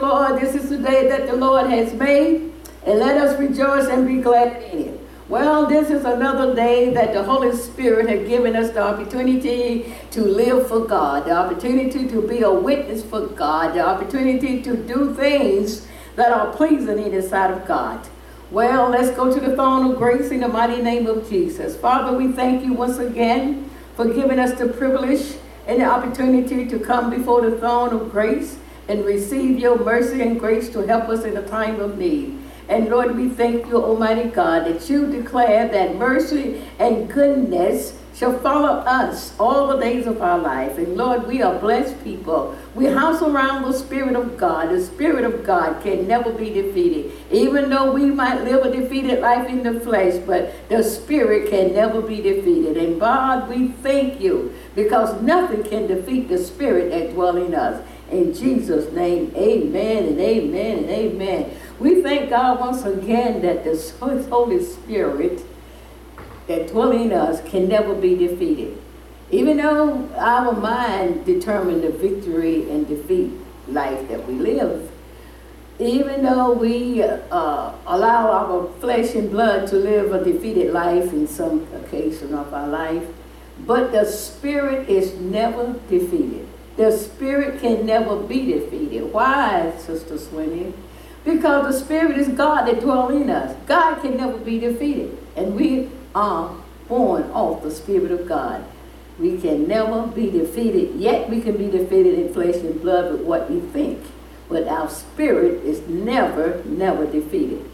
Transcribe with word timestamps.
Lord. 0.00 0.40
This 0.40 0.54
is 0.54 0.70
the 0.70 0.78
day 0.78 1.08
that 1.08 1.26
the 1.26 1.36
Lord 1.36 1.66
has 1.68 1.92
made, 1.94 2.52
and 2.84 2.98
let 2.98 3.16
us 3.16 3.38
rejoice 3.38 3.86
and 3.86 4.06
be 4.06 4.22
glad 4.22 4.62
in 4.62 4.78
it. 4.78 5.00
Well, 5.28 5.66
this 5.66 5.90
is 5.90 6.06
another 6.06 6.54
day 6.54 6.94
that 6.94 7.12
the 7.12 7.22
Holy 7.22 7.54
Spirit 7.54 8.08
has 8.08 8.26
given 8.26 8.56
us 8.56 8.70
the 8.70 8.82
opportunity 8.82 9.94
to 10.12 10.22
live 10.22 10.68
for 10.68 10.86
God, 10.86 11.26
the 11.26 11.32
opportunity 11.32 12.08
to 12.08 12.26
be 12.26 12.40
a 12.40 12.50
witness 12.50 13.04
for 13.04 13.26
God, 13.26 13.74
the 13.74 13.86
opportunity 13.86 14.62
to 14.62 14.74
do 14.74 15.14
things 15.14 15.86
that 16.16 16.32
are 16.32 16.50
pleasing 16.54 16.98
in 16.98 17.12
the 17.12 17.20
sight 17.20 17.50
of 17.50 17.66
God. 17.66 18.06
Well, 18.50 18.88
let's 18.88 19.14
go 19.14 19.32
to 19.32 19.38
the 19.38 19.54
throne 19.54 19.90
of 19.92 19.98
grace 19.98 20.30
in 20.30 20.40
the 20.40 20.48
mighty 20.48 20.80
name 20.80 21.06
of 21.06 21.28
Jesus. 21.28 21.76
Father, 21.76 22.16
we 22.16 22.32
thank 22.32 22.64
you 22.64 22.72
once 22.72 22.96
again 22.96 23.68
for 23.94 24.06
giving 24.06 24.38
us 24.38 24.58
the 24.58 24.68
privilege 24.68 25.36
and 25.66 25.82
the 25.82 25.84
opportunity 25.84 26.66
to 26.66 26.78
come 26.78 27.10
before 27.10 27.42
the 27.42 27.58
throne 27.58 27.92
of 27.92 28.10
grace 28.10 28.56
and 28.88 29.04
receive 29.04 29.58
your 29.58 29.78
mercy 29.78 30.22
and 30.22 30.40
grace 30.40 30.68
to 30.70 30.86
help 30.86 31.08
us 31.08 31.24
in 31.24 31.36
a 31.36 31.46
time 31.46 31.78
of 31.80 31.98
need. 31.98 32.38
And 32.68 32.88
Lord, 32.88 33.16
we 33.16 33.28
thank 33.28 33.66
you, 33.66 33.82
Almighty 33.82 34.28
God, 34.28 34.66
that 34.66 34.90
you 34.90 35.06
declare 35.06 35.68
that 35.68 35.96
mercy 35.96 36.62
and 36.78 37.08
goodness 37.08 37.94
shall 38.14 38.36
follow 38.40 38.80
us 38.80 39.32
all 39.38 39.68
the 39.68 39.78
days 39.78 40.06
of 40.06 40.20
our 40.20 40.38
life. 40.38 40.76
And 40.76 40.96
Lord, 40.96 41.26
we 41.28 41.40
are 41.40 41.56
blessed 41.56 42.02
people. 42.02 42.56
We 42.74 42.86
house 42.86 43.22
around 43.22 43.62
the 43.62 43.72
Spirit 43.72 44.16
of 44.16 44.36
God. 44.36 44.70
The 44.70 44.82
Spirit 44.82 45.24
of 45.24 45.44
God 45.44 45.80
can 45.82 46.08
never 46.08 46.32
be 46.32 46.50
defeated. 46.50 47.12
Even 47.30 47.70
though 47.70 47.92
we 47.92 48.06
might 48.06 48.42
live 48.42 48.66
a 48.66 48.72
defeated 48.72 49.20
life 49.20 49.48
in 49.48 49.62
the 49.62 49.78
flesh, 49.80 50.20
but 50.26 50.52
the 50.68 50.82
Spirit 50.82 51.48
can 51.48 51.72
never 51.72 52.02
be 52.02 52.20
defeated. 52.20 52.76
And 52.76 52.98
God, 52.98 53.48
we 53.48 53.68
thank 53.68 54.20
you 54.20 54.52
because 54.74 55.22
nothing 55.22 55.62
can 55.62 55.86
defeat 55.86 56.28
the 56.28 56.38
Spirit 56.38 56.90
that 56.90 57.14
dwells 57.14 57.36
in 57.36 57.54
us. 57.54 57.86
In 58.10 58.32
Jesus' 58.32 58.92
name, 58.92 59.32
amen 59.36 60.04
and 60.04 60.20
amen 60.20 60.78
and 60.78 60.90
amen. 60.90 61.56
We 61.78 62.02
thank 62.02 62.30
God 62.30 62.58
once 62.58 62.84
again 62.84 63.42
that 63.42 63.64
the 63.64 64.26
Holy 64.30 64.64
Spirit 64.64 65.42
that 66.46 66.68
dwells 66.68 66.94
in 66.94 67.12
us 67.12 67.42
can 67.48 67.68
never 67.68 67.94
be 67.94 68.16
defeated. 68.16 68.78
Even 69.30 69.58
though 69.58 70.08
our 70.16 70.52
mind 70.52 71.26
determines 71.26 71.82
the 71.82 71.90
victory 71.90 72.70
and 72.70 72.88
defeat 72.88 73.30
life 73.68 74.08
that 74.08 74.26
we 74.26 74.34
live, 74.34 74.90
even 75.78 76.24
though 76.24 76.52
we 76.52 77.02
uh, 77.02 77.72
allow 77.86 78.30
our 78.30 78.72
flesh 78.80 79.14
and 79.14 79.30
blood 79.30 79.68
to 79.68 79.76
live 79.76 80.12
a 80.12 80.24
defeated 80.24 80.72
life 80.72 81.12
in 81.12 81.28
some 81.28 81.68
occasion 81.74 82.34
of 82.34 82.52
our 82.52 82.66
life, 82.66 83.04
but 83.66 83.92
the 83.92 84.04
spirit 84.04 84.88
is 84.88 85.14
never 85.14 85.74
defeated. 85.88 86.47
The 86.78 86.96
spirit 86.96 87.60
can 87.60 87.84
never 87.84 88.16
be 88.16 88.52
defeated. 88.52 89.12
Why, 89.12 89.74
Sister 89.78 90.16
Sweeney? 90.16 90.72
Because 91.24 91.74
the 91.74 91.84
Spirit 91.84 92.16
is 92.16 92.28
God 92.28 92.66
that 92.66 92.80
dwells 92.80 93.12
in 93.12 93.28
us. 93.28 93.56
God 93.66 94.00
can 94.00 94.16
never 94.16 94.38
be 94.38 94.60
defeated. 94.60 95.18
And 95.34 95.56
we 95.56 95.90
are 96.14 96.54
born 96.86 97.24
of 97.32 97.64
the 97.64 97.72
Spirit 97.72 98.12
of 98.12 98.28
God. 98.28 98.64
We 99.18 99.38
can 99.38 99.66
never 99.66 100.06
be 100.06 100.30
defeated, 100.30 100.94
yet 100.94 101.28
we 101.28 101.40
can 101.40 101.56
be 101.56 101.68
defeated 101.68 102.14
in 102.14 102.32
flesh 102.32 102.54
and 102.54 102.80
blood 102.80 103.10
with 103.12 103.22
what 103.22 103.50
we 103.50 103.58
think. 103.58 104.00
But 104.48 104.68
our 104.68 104.88
spirit 104.88 105.64
is 105.64 105.86
never, 105.88 106.62
never 106.64 107.04
defeated. 107.04 107.68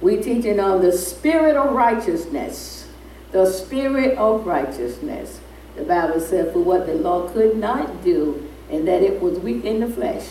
We're 0.00 0.22
teaching 0.22 0.58
on 0.58 0.82
the 0.82 0.90
spirit 0.90 1.56
of 1.56 1.72
righteousness. 1.72 2.88
The 3.30 3.46
spirit 3.46 4.18
of 4.18 4.44
righteousness. 4.44 5.38
The 5.76 5.84
Bible 5.84 6.20
said, 6.20 6.52
for 6.52 6.60
what 6.60 6.86
the 6.86 6.94
law 6.94 7.28
could 7.28 7.56
not 7.56 8.02
do, 8.04 8.48
and 8.70 8.86
that 8.86 9.02
it 9.02 9.20
was 9.20 9.38
weak 9.38 9.64
in 9.64 9.80
the 9.80 9.88
flesh. 9.88 10.26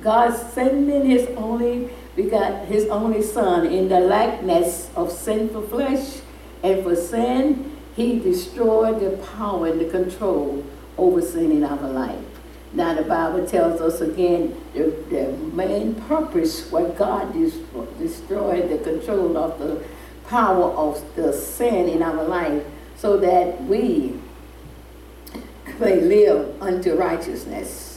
God 0.00 0.34
sending 0.52 1.08
his 1.08 1.28
only 1.36 1.90
begot 2.14 2.66
his 2.66 2.86
only 2.88 3.22
son 3.22 3.66
in 3.66 3.88
the 3.88 4.00
likeness 4.00 4.90
of 4.94 5.10
sinful 5.10 5.62
flesh, 5.68 6.20
and 6.62 6.82
for 6.82 6.94
sin, 6.94 7.76
he 7.96 8.18
destroyed 8.18 9.00
the 9.00 9.16
power 9.36 9.68
and 9.68 9.80
the 9.80 9.88
control 9.90 10.64
over 10.96 11.20
sin 11.20 11.50
in 11.50 11.64
our 11.64 11.88
life. 11.88 12.24
Now 12.72 12.94
the 12.94 13.02
Bible 13.02 13.46
tells 13.46 13.80
us 13.80 14.00
again 14.00 14.60
the, 14.74 14.90
the 15.08 15.32
main 15.54 15.94
purpose 15.94 16.70
why 16.72 16.90
God 16.90 17.32
destroyed 17.32 18.68
the 18.68 18.78
control 18.82 19.36
of 19.36 19.58
the 19.60 19.82
power 20.26 20.72
of 20.72 21.02
the 21.14 21.32
sin 21.32 21.88
in 21.88 22.02
our 22.02 22.24
life 22.24 22.64
so 22.96 23.16
that 23.18 23.62
we 23.64 24.18
may 25.80 26.00
live 26.00 26.60
unto 26.62 26.94
righteousness 26.94 27.94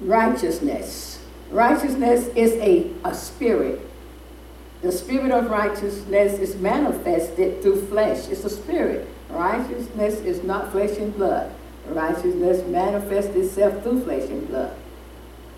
righteousness. 0.00 1.20
Righteousness 1.50 2.28
is 2.34 2.52
a, 2.54 2.90
a 3.04 3.14
spirit. 3.14 3.80
The 4.82 4.92
spirit 4.92 5.30
of 5.30 5.50
righteousness 5.50 6.38
is 6.38 6.56
manifested 6.56 7.62
through 7.62 7.86
flesh. 7.86 8.28
It's 8.28 8.44
a 8.44 8.50
spirit. 8.50 9.06
Righteousness 9.28 10.20
is 10.20 10.42
not 10.42 10.72
flesh 10.72 10.96
and 10.96 11.14
blood. 11.14 11.52
Righteousness 11.86 12.66
manifests 12.66 13.34
itself 13.34 13.82
through 13.82 14.04
flesh 14.04 14.28
and 14.30 14.46
blood. 14.48 14.74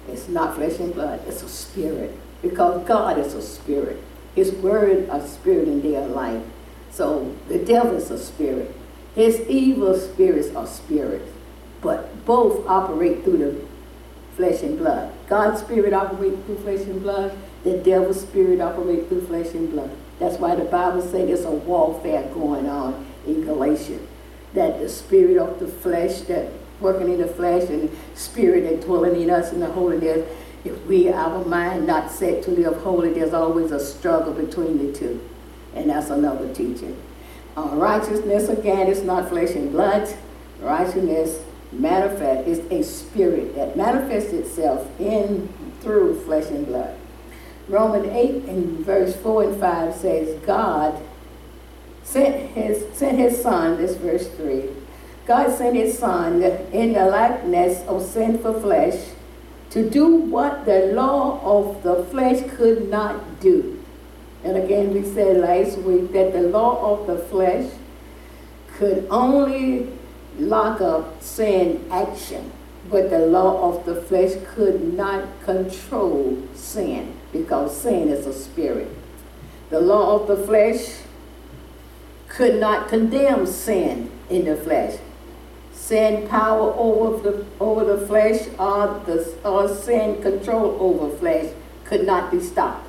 It's 0.09 0.29
not 0.29 0.57
flesh 0.57 0.81
and 0.81 0.93
blood. 0.93 1.21
It's 1.27 1.43
a 1.43 1.49
spirit. 1.49 2.17
Because 2.41 2.87
God 2.87 3.19
is 3.19 3.35
a 3.35 3.43
spirit. 3.43 4.03
His 4.35 4.51
word 4.51 5.09
a 5.11 5.27
spirit 5.29 5.69
in 5.69 5.83
their 5.83 6.07
life. 6.09 6.43
So 6.91 7.37
the 7.49 7.59
devil 7.59 7.95
is 7.95 8.11
a 8.11 8.19
spirit. 8.19 8.75
His 9.15 9.41
evil 9.41 9.99
spirits 9.99 10.55
are 10.55 10.67
spirits. 10.67 11.31
But 11.81 12.25
both 12.25 12.67
operate 12.67 13.25
through 13.25 13.39
the 13.39 13.67
flesh 14.37 14.63
and 14.63 14.79
blood. 14.79 15.13
God's 15.29 15.61
spirit 15.61 15.93
operates 15.93 16.45
through 16.47 16.59
flesh 16.59 16.87
and 16.87 17.03
blood. 17.03 17.37
The 17.65 17.79
devil's 17.79 18.21
spirit 18.21 18.61
operates 18.61 19.09
through 19.09 19.27
flesh 19.27 19.53
and 19.55 19.71
blood. 19.71 19.91
That's 20.19 20.39
why 20.39 20.55
the 20.55 20.65
Bible 20.65 21.03
says 21.03 21.27
there's 21.27 21.45
a 21.45 21.51
warfare 21.51 22.29
going 22.33 22.69
on 22.69 23.07
in 23.27 23.45
Galatians. 23.45 24.09
That 24.55 24.79
the 24.81 24.89
spirit 24.89 25.39
of 25.39 25.59
the 25.59 25.67
flesh, 25.67 26.21
that 26.23 26.53
working 26.81 27.11
in 27.11 27.21
the 27.21 27.27
flesh, 27.27 27.69
and 27.69 27.91
spirit 28.15 28.63
that 28.65 28.87
dwelling 28.87 29.21
in 29.21 29.31
us 29.31 29.53
in 29.53 29.61
the 29.61 29.67
holiness, 29.67 30.29
if 30.65 30.87
we, 30.87 31.09
our 31.09 31.45
mind 31.45 31.87
not 31.87 32.11
set 32.11 32.43
to 32.45 32.51
live 32.53 32.77
holy, 32.83 33.13
there's 33.13 33.35
always 33.35 33.73
a 33.73 33.85
struggle 33.85 34.33
between 34.33 34.79
the 34.79 34.97
two. 34.97 35.29
And 35.75 35.91
that's 35.91 36.11
another 36.11 36.53
teaching. 36.55 36.97
Uh, 37.57 37.69
righteousness, 37.73 38.49
again, 38.49 38.89
is 38.89 39.03
not 39.03 39.29
flesh 39.29 39.51
and 39.51 39.73
blood. 39.73 40.13
Righteousness 40.61 41.41
manifest 41.73 42.49
is 42.49 42.59
a 42.71 42.83
spirit 42.83 43.55
that 43.57 43.77
manifests 43.77 44.33
itself 44.33 44.89
in 45.01 45.49
through 45.81 46.21
flesh 46.23 46.47
and 46.51 46.67
blood. 46.67 46.97
Romans 47.69 48.07
8 48.07 48.45
and 48.45 48.79
verse 48.85 49.17
4 49.17 49.45
and 49.45 49.61
5 49.61 49.95
says, 49.95 50.41
God 50.47 51.01
sent 52.03 52.51
his, 52.51 52.87
sent 52.97 53.19
his 53.19 53.41
son, 53.41 53.77
this 53.79 53.97
verse 53.97 54.29
3, 54.29 54.69
God 55.27 55.57
sent 55.57 55.77
his 55.77 55.99
son 55.99 56.43
in 56.43 56.93
the 56.93 57.07
likeness 57.07 57.87
of 57.87 58.03
sinful 58.03 58.61
flesh 58.61 59.11
to 59.71 59.89
do 59.89 60.07
what 60.07 60.67
the 60.67 60.93
law 60.93 61.41
of 61.43 61.83
the 61.83 62.05
flesh 62.05 62.43
could 62.57 62.91
not 62.91 63.41
do. 63.41 63.82
And 64.45 64.57
again, 64.57 64.93
we 64.93 65.05
said 65.05 65.39
last 65.39 65.79
week 65.79 66.13
that 66.13 66.33
the 66.33 66.43
law 66.43 66.93
of 66.93 67.07
the 67.07 67.19
flesh 67.19 67.71
could 68.77 69.07
only 69.11 69.89
lock 70.39 70.81
up 70.81 71.23
sin 71.23 71.87
action, 71.91 72.51
but 72.91 73.11
the 73.11 73.21
law 73.21 73.73
of 73.73 73.85
the 73.85 73.95
flesh 73.95 74.33
could 74.55 74.95
not 74.95 75.29
control 75.45 76.43
sin 76.55 77.15
because 77.33 77.77
sin 77.77 78.09
is 78.09 78.27
a 78.27 78.33
spirit. 78.33 78.89
The 79.71 79.81
law 79.81 80.21
of 80.21 80.29
the 80.29 80.37
flesh 80.37 81.03
could 82.29 82.59
not 82.59 82.89
condemn 82.89 83.47
sin 83.47 84.11
in 84.29 84.45
the 84.45 84.57
flesh. 84.57 84.99
Sin 85.73 86.29
power 86.29 86.73
over 86.77 87.31
the 87.31 87.47
over 87.61 87.85
the 87.85 88.07
flesh 88.07 88.49
or 88.59 89.03
the 89.07 89.35
or 89.45 89.69
sin 89.69 90.23
control 90.23 90.77
over 90.81 91.15
flesh 91.17 91.53
could 91.85 92.07
not 92.07 92.31
be 92.31 92.41
stopped. 92.41 92.82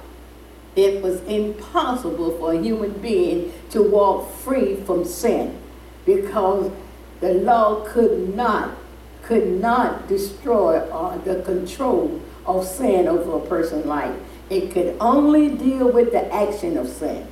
It 0.76 1.04
was 1.04 1.22
impossible 1.24 2.38
for 2.38 2.54
a 2.54 2.62
human 2.62 2.94
being 2.94 3.54
to 3.70 3.84
walk 3.84 4.32
free 4.32 4.76
from 4.76 5.06
sin 5.06 5.60
because 6.06 6.72
the 7.20 7.34
law 7.34 7.86
could 7.86 8.36
not, 8.36 8.76
could 9.22 9.62
not 9.62 10.08
destroy 10.08 10.78
uh, 10.78 11.18
the 11.20 11.42
control 11.44 12.22
of 12.46 12.66
sin 12.66 13.08
over 13.08 13.38
a 13.38 13.48
person's 13.48 13.86
life. 13.86 14.16
It 14.50 14.72
could 14.72 14.98
only 15.00 15.50
deal 15.50 15.92
with 15.92 16.12
the 16.12 16.32
action 16.34 16.78
of 16.78 16.90
sin. 16.90 17.28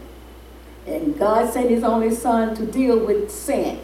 And 0.87 1.17
God 1.17 1.51
sent 1.51 1.69
his 1.69 1.83
only 1.83 2.13
son 2.13 2.55
to 2.55 2.65
deal 2.65 3.05
with 3.05 3.31
sin. 3.31 3.79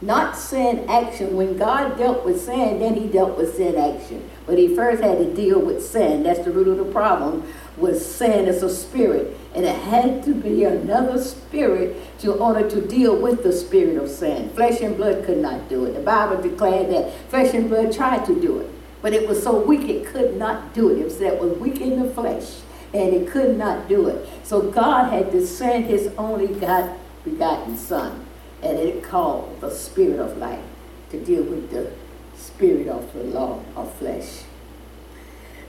Not 0.00 0.36
sin 0.36 0.88
action. 0.88 1.36
When 1.36 1.56
God 1.56 1.96
dealt 1.96 2.24
with 2.24 2.40
sin, 2.40 2.80
then 2.80 2.94
he 2.94 3.06
dealt 3.06 3.36
with 3.36 3.56
sin 3.56 3.76
action. 3.76 4.28
But 4.46 4.58
he 4.58 4.74
first 4.74 5.02
had 5.02 5.18
to 5.18 5.34
deal 5.34 5.60
with 5.60 5.84
sin. 5.84 6.22
That's 6.22 6.40
the 6.40 6.50
root 6.50 6.68
of 6.68 6.78
the 6.78 6.92
problem. 6.92 7.50
Was 7.76 8.04
sin 8.04 8.46
it's 8.46 8.62
a 8.62 8.74
spirit. 8.74 9.36
And 9.54 9.64
it 9.64 9.76
had 9.76 10.22
to 10.24 10.34
be 10.34 10.64
another 10.64 11.20
spirit 11.22 11.96
in 12.22 12.30
order 12.30 12.68
to 12.68 12.80
deal 12.80 13.16
with 13.16 13.42
the 13.42 13.52
spirit 13.52 13.96
of 13.96 14.10
sin. 14.10 14.50
Flesh 14.50 14.80
and 14.80 14.96
blood 14.96 15.24
could 15.24 15.38
not 15.38 15.68
do 15.68 15.84
it. 15.86 15.92
The 15.92 16.00
Bible 16.00 16.42
declared 16.42 16.90
that 16.90 17.12
flesh 17.30 17.54
and 17.54 17.68
blood 17.68 17.92
tried 17.92 18.24
to 18.26 18.38
do 18.40 18.60
it. 18.60 18.70
But 19.02 19.12
it 19.12 19.28
was 19.28 19.42
so 19.42 19.58
weak 19.58 19.88
it 19.88 20.06
could 20.06 20.36
not 20.36 20.74
do 20.74 20.90
it. 20.90 20.98
It 20.98 21.04
was 21.04 21.18
that 21.18 21.40
was 21.40 21.56
weak 21.58 21.80
in 21.80 22.02
the 22.02 22.10
flesh 22.12 22.56
and 22.96 23.14
it 23.14 23.28
could 23.28 23.56
not 23.56 23.88
do 23.88 24.08
it. 24.08 24.26
So 24.42 24.70
God 24.70 25.12
had 25.12 25.30
to 25.32 25.46
send 25.46 25.86
his 25.86 26.08
only 26.16 26.48
God 26.48 26.98
begotten 27.24 27.76
Son, 27.76 28.24
and 28.62 28.78
it 28.78 29.02
called 29.02 29.60
the 29.60 29.70
Spirit 29.70 30.18
of 30.18 30.38
life 30.38 30.64
to 31.10 31.22
deal 31.22 31.42
with 31.42 31.70
the 31.70 31.90
spirit 32.36 32.88
of 32.88 33.12
the 33.12 33.24
law 33.24 33.62
of 33.74 33.92
flesh. 33.94 34.44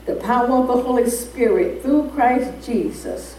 The 0.07 0.15
power 0.15 0.49
of 0.49 0.67
the 0.67 0.81
Holy 0.81 1.09
Spirit 1.09 1.83
through 1.83 2.09
Christ 2.11 2.65
Jesus, 2.65 3.35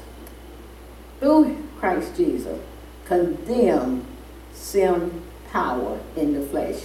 through 1.19 1.67
Christ 1.79 2.15
Jesus, 2.15 2.61
condemn 3.07 4.07
sin 4.53 5.23
power 5.51 5.99
in 6.15 6.35
the 6.35 6.47
flesh. 6.47 6.83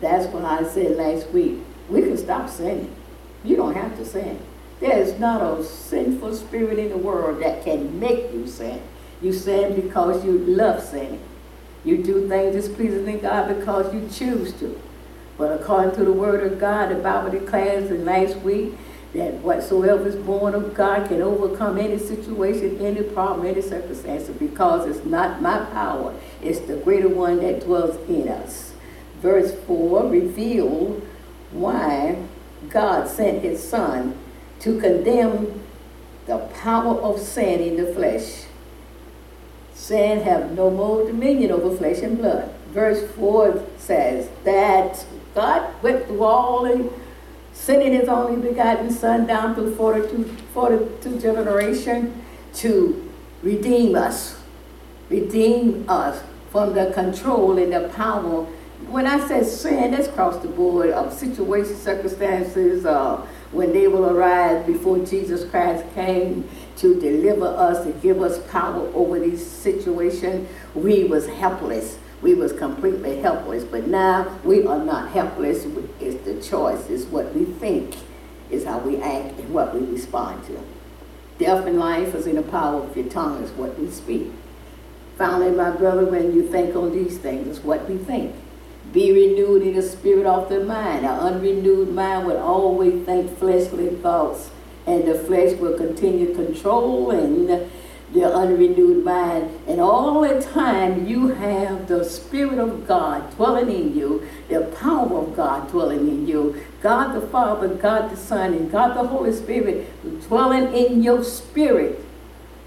That's 0.00 0.26
what 0.26 0.44
I 0.44 0.64
said 0.64 0.96
last 0.96 1.30
week. 1.30 1.58
We 1.88 2.02
can 2.02 2.18
stop 2.18 2.50
sinning. 2.50 2.92
You 3.44 3.54
don't 3.56 3.74
have 3.74 3.96
to 3.98 4.04
sin. 4.04 4.40
There 4.80 4.98
is 4.98 5.16
not 5.20 5.40
a 5.40 5.62
sinful 5.62 6.34
spirit 6.34 6.80
in 6.80 6.88
the 6.88 6.98
world 6.98 7.40
that 7.42 7.62
can 7.62 8.00
make 8.00 8.32
you 8.32 8.48
sin. 8.48 8.82
You 9.20 9.32
sin 9.32 9.80
because 9.80 10.24
you 10.24 10.38
love 10.38 10.82
sinning. 10.82 11.22
You 11.84 12.02
do 12.02 12.28
things 12.28 12.56
displeasing 12.56 13.06
to 13.06 13.12
God 13.18 13.56
because 13.56 13.94
you 13.94 14.08
choose 14.12 14.52
to. 14.54 14.80
But 15.38 15.60
according 15.60 15.94
to 15.96 16.04
the 16.04 16.12
word 16.12 16.52
of 16.52 16.58
God, 16.58 16.90
the 16.90 16.96
Bible 16.96 17.30
declares 17.30 17.90
in 17.90 18.04
last 18.04 18.36
week 18.38 18.74
that 19.14 19.34
whatsoever 19.34 20.08
is 20.08 20.16
born 20.16 20.54
of 20.54 20.74
God 20.74 21.08
can 21.08 21.20
overcome 21.20 21.78
any 21.78 21.98
situation, 21.98 22.78
any 22.80 23.02
problem, 23.02 23.46
any 23.46 23.60
circumstance, 23.60 24.28
because 24.28 24.88
it's 24.88 25.04
not 25.04 25.42
my 25.42 25.64
power, 25.66 26.14
it's 26.42 26.60
the 26.60 26.76
greater 26.76 27.08
one 27.08 27.40
that 27.40 27.64
dwells 27.64 27.96
in 28.08 28.28
us. 28.28 28.72
Verse 29.20 29.54
4 29.66 30.08
revealed 30.08 31.06
why 31.50 32.24
God 32.70 33.08
sent 33.08 33.42
his 33.42 33.62
son 33.62 34.18
to 34.60 34.80
condemn 34.80 35.62
the 36.26 36.38
power 36.38 36.98
of 37.00 37.20
sin 37.20 37.60
in 37.60 37.76
the 37.76 37.92
flesh. 37.92 38.44
Sin 39.74 40.22
have 40.22 40.52
no 40.52 40.70
more 40.70 41.04
dominion 41.04 41.50
over 41.50 41.76
flesh 41.76 41.98
and 41.98 42.16
blood. 42.16 42.54
Verse 42.68 43.10
4 43.12 43.62
says 43.76 44.30
that 44.44 45.04
God 45.34 45.74
all 46.20 46.62
the 46.64 46.90
sending 47.62 47.92
his 47.92 48.08
only 48.08 48.48
begotten 48.50 48.90
son 48.90 49.24
down 49.24 49.54
through 49.54 49.72
42, 49.76 50.24
42 50.52 51.20
generation 51.20 52.20
to 52.54 53.08
redeem 53.40 53.94
us. 53.94 54.36
Redeem 55.08 55.88
us 55.88 56.24
from 56.50 56.74
the 56.74 56.90
control 56.92 57.56
and 57.58 57.72
the 57.72 57.88
power. 57.90 58.46
When 58.88 59.06
I 59.06 59.24
say 59.28 59.44
sin, 59.44 59.92
that's 59.92 60.08
across 60.08 60.42
the 60.42 60.48
board 60.48 60.90
of 60.90 61.12
situations, 61.12 61.80
circumstances, 61.80 62.84
uh, 62.84 63.24
when 63.52 63.72
they 63.72 63.86
will 63.86 64.06
arise 64.06 64.66
before 64.66 64.98
Jesus 64.98 65.48
Christ 65.48 65.84
came 65.94 66.48
to 66.78 67.00
deliver 67.00 67.46
us, 67.46 67.84
to 67.84 67.92
give 67.92 68.20
us 68.22 68.44
power 68.50 68.90
over 68.92 69.20
these 69.20 69.46
situations, 69.46 70.48
we 70.74 71.04
was 71.04 71.28
helpless. 71.28 71.96
We 72.22 72.34
was 72.34 72.52
completely 72.52 73.20
helpless. 73.20 73.64
But 73.64 73.88
now 73.88 74.38
we 74.44 74.64
are 74.66 74.82
not 74.82 75.10
helpless. 75.10 75.66
It's 76.00 76.24
the 76.24 76.40
choice. 76.40 76.88
It's 76.88 77.04
what 77.04 77.34
we 77.34 77.44
think. 77.44 77.96
Is 78.50 78.64
how 78.64 78.78
we 78.78 79.00
act 79.00 79.38
and 79.38 79.52
what 79.52 79.74
we 79.74 79.80
respond 79.86 80.46
to. 80.46 80.62
Death 81.38 81.66
and 81.66 81.78
life 81.78 82.14
is 82.14 82.26
in 82.26 82.36
the 82.36 82.42
power 82.42 82.82
of 82.82 82.96
your 82.96 83.08
tongue, 83.08 83.42
is 83.42 83.50
what 83.52 83.78
we 83.78 83.90
speak. 83.90 84.30
Finally, 85.16 85.52
my 85.52 85.70
brother, 85.70 86.04
when 86.04 86.34
you 86.34 86.46
think 86.46 86.76
on 86.76 86.92
these 86.92 87.16
things, 87.18 87.48
is 87.48 87.64
what 87.64 87.88
we 87.88 87.96
think. 87.96 88.34
Be 88.92 89.10
renewed 89.10 89.62
in 89.62 89.74
the 89.74 89.82
spirit 89.82 90.26
of 90.26 90.50
the 90.50 90.60
mind. 90.60 91.06
An 91.06 91.18
unrenewed 91.18 91.94
mind 91.94 92.26
will 92.26 92.36
always 92.36 93.04
think 93.06 93.38
fleshly 93.38 93.88
thoughts, 93.96 94.50
and 94.86 95.08
the 95.08 95.14
flesh 95.14 95.58
will 95.58 95.76
continue 95.78 96.34
controlling 96.34 97.46
the 98.12 98.24
unrenewed 98.24 99.04
mind. 99.04 99.50
And 99.66 99.80
all 99.80 100.20
the 100.20 100.40
time 100.40 101.06
you 101.06 101.28
have 101.28 101.88
the 101.88 102.04
Spirit 102.04 102.58
of 102.58 102.86
God 102.86 103.34
dwelling 103.36 103.70
in 103.70 103.96
you, 103.96 104.28
the 104.48 104.62
power 104.78 105.18
of 105.18 105.34
God 105.34 105.70
dwelling 105.70 106.08
in 106.08 106.26
you, 106.26 106.62
God 106.82 107.14
the 107.14 107.26
Father, 107.26 107.68
God 107.68 108.10
the 108.10 108.16
Son, 108.16 108.52
and 108.54 108.70
God 108.70 108.94
the 108.96 109.06
Holy 109.06 109.32
Spirit 109.32 109.88
dwelling 110.28 110.74
in 110.74 111.02
your 111.02 111.24
spirit 111.24 112.04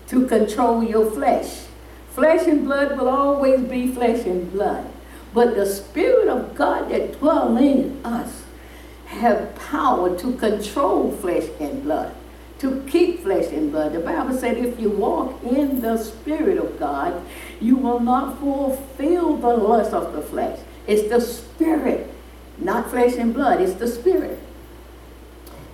to 0.07 0.27
control 0.27 0.83
your 0.83 1.09
flesh. 1.11 1.65
Flesh 2.11 2.47
and 2.47 2.65
blood 2.65 2.97
will 2.97 3.09
always 3.09 3.61
be 3.61 3.87
flesh 3.87 4.25
and 4.25 4.51
blood. 4.51 4.91
But 5.33 5.55
the 5.55 5.65
Spirit 5.65 6.29
of 6.29 6.55
God 6.55 6.89
that 6.89 7.19
dwells 7.19 7.59
in 7.59 7.99
us 8.05 8.43
have 9.07 9.53
power 9.55 10.17
to 10.17 10.33
control 10.33 11.11
flesh 11.11 11.49
and 11.59 11.83
blood, 11.83 12.15
to 12.65 12.81
keep 12.89 13.21
flesh 13.21 13.51
and 13.51 13.71
blood. 13.71 13.93
The 13.93 13.99
Bible 13.99 14.35
said 14.35 14.57
if 14.57 14.79
you 14.79 14.89
walk 14.89 15.43
in 15.43 15.81
the 15.81 15.97
Spirit 15.97 16.57
of 16.57 16.79
God, 16.79 17.23
you 17.61 17.75
will 17.75 17.99
not 17.99 18.39
fulfill 18.39 19.37
the 19.37 19.55
lust 19.55 19.93
of 19.93 20.13
the 20.13 20.21
flesh. 20.21 20.59
It's 20.87 21.07
the 21.09 21.21
Spirit, 21.21 22.11
not 22.57 22.89
flesh 22.89 23.15
and 23.17 23.33
blood, 23.33 23.61
it's 23.61 23.75
the 23.75 23.87
Spirit. 23.87 24.39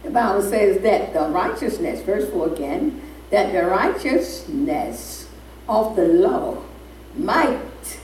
The 0.03 0.09
Bible 0.09 0.41
says 0.41 0.81
that 0.81 1.13
the 1.13 1.29
righteousness, 1.29 2.01
verse 2.01 2.29
4 2.29 2.53
again, 2.53 3.01
that 3.29 3.53
the 3.53 3.65
righteousness 3.65 5.29
of 5.69 5.95
the 5.95 6.05
law 6.05 6.61
might 7.15 7.99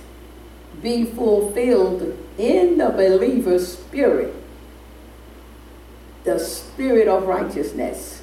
be 0.82 1.04
fulfilled 1.04 2.18
in 2.38 2.78
the 2.78 2.90
believer's 2.90 3.78
spirit. 3.80 4.34
The 6.24 6.40
spirit 6.40 7.08
of 7.08 7.24
righteousness 7.28 8.22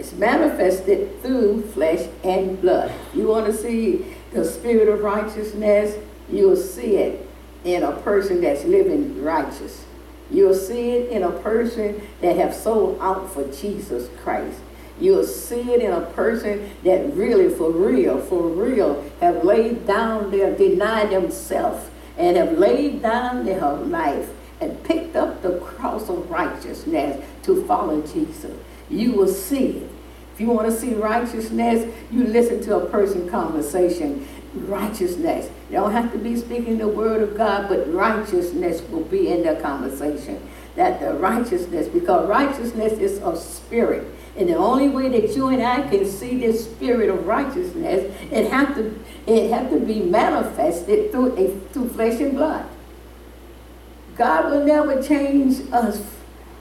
is 0.00 0.12
manifested 0.14 1.20
through 1.22 1.62
flesh 1.72 2.08
and 2.24 2.60
blood. 2.60 2.92
You 3.14 3.28
want 3.28 3.46
to 3.46 3.52
see 3.52 4.16
the 4.32 4.44
spirit 4.44 4.88
of 4.88 5.02
righteousness? 5.02 5.96
You'll 6.30 6.56
see 6.56 6.96
it 6.96 7.28
in 7.64 7.82
a 7.82 7.92
person 7.92 8.40
that's 8.40 8.64
living 8.64 9.22
righteous. 9.22 9.84
You'll 10.30 10.54
see 10.54 10.92
it 10.92 11.10
in 11.10 11.22
a 11.22 11.30
person 11.30 12.00
that 12.20 12.36
have 12.36 12.54
sold 12.54 12.98
out 13.00 13.32
for 13.32 13.44
Jesus 13.52 14.08
Christ. 14.22 14.60
You'll 15.00 15.24
see 15.24 15.72
it 15.72 15.80
in 15.80 15.92
a 15.92 16.02
person 16.02 16.70
that 16.84 17.14
really, 17.14 17.48
for 17.48 17.70
real, 17.70 18.20
for 18.20 18.42
real, 18.48 19.04
have 19.20 19.44
laid 19.44 19.86
down 19.86 20.30
their, 20.30 20.54
denied 20.54 21.10
themselves, 21.10 21.88
and 22.16 22.36
have 22.36 22.58
laid 22.58 23.02
down 23.02 23.46
their 23.46 23.72
life 23.72 24.28
and 24.60 24.82
picked 24.84 25.16
up 25.16 25.42
the 25.42 25.58
cross 25.58 26.08
of 26.10 26.30
righteousness 26.30 27.24
to 27.42 27.64
follow 27.64 28.02
Jesus. 28.02 28.56
You 28.90 29.12
will 29.12 29.28
see 29.28 29.68
it. 29.68 29.89
You 30.40 30.46
want 30.46 30.70
to 30.70 30.74
see 30.74 30.94
righteousness, 30.94 31.94
you 32.10 32.24
listen 32.24 32.62
to 32.62 32.78
a 32.78 32.86
person 32.86 33.28
conversation. 33.28 34.26
Righteousness. 34.54 35.50
You 35.68 35.76
don't 35.76 35.92
have 35.92 36.10
to 36.12 36.18
be 36.18 36.34
speaking 36.34 36.78
the 36.78 36.88
word 36.88 37.22
of 37.22 37.36
God, 37.36 37.68
but 37.68 37.92
righteousness 37.92 38.80
will 38.88 39.04
be 39.04 39.28
in 39.28 39.42
the 39.42 39.56
conversation. 39.60 40.40
That 40.76 40.98
the 40.98 41.12
righteousness, 41.12 41.88
because 41.88 42.26
righteousness 42.26 42.94
is 42.94 43.18
a 43.18 43.36
spirit. 43.36 44.06
And 44.34 44.48
the 44.48 44.56
only 44.56 44.88
way 44.88 45.10
that 45.10 45.36
you 45.36 45.48
and 45.48 45.62
I 45.62 45.86
can 45.90 46.06
see 46.06 46.38
this 46.38 46.64
spirit 46.64 47.10
of 47.10 47.26
righteousness, 47.26 48.10
it 48.32 48.50
have 48.50 48.74
to 48.76 48.98
it 49.26 49.52
have 49.52 49.68
to 49.70 49.78
be 49.78 50.00
manifested 50.00 51.12
through 51.12 51.36
a 51.36 51.50
through 51.72 51.90
flesh 51.90 52.18
and 52.18 52.32
blood. 52.32 52.66
God 54.16 54.50
will 54.50 54.64
never 54.64 55.02
change 55.02 55.70
us 55.70 56.02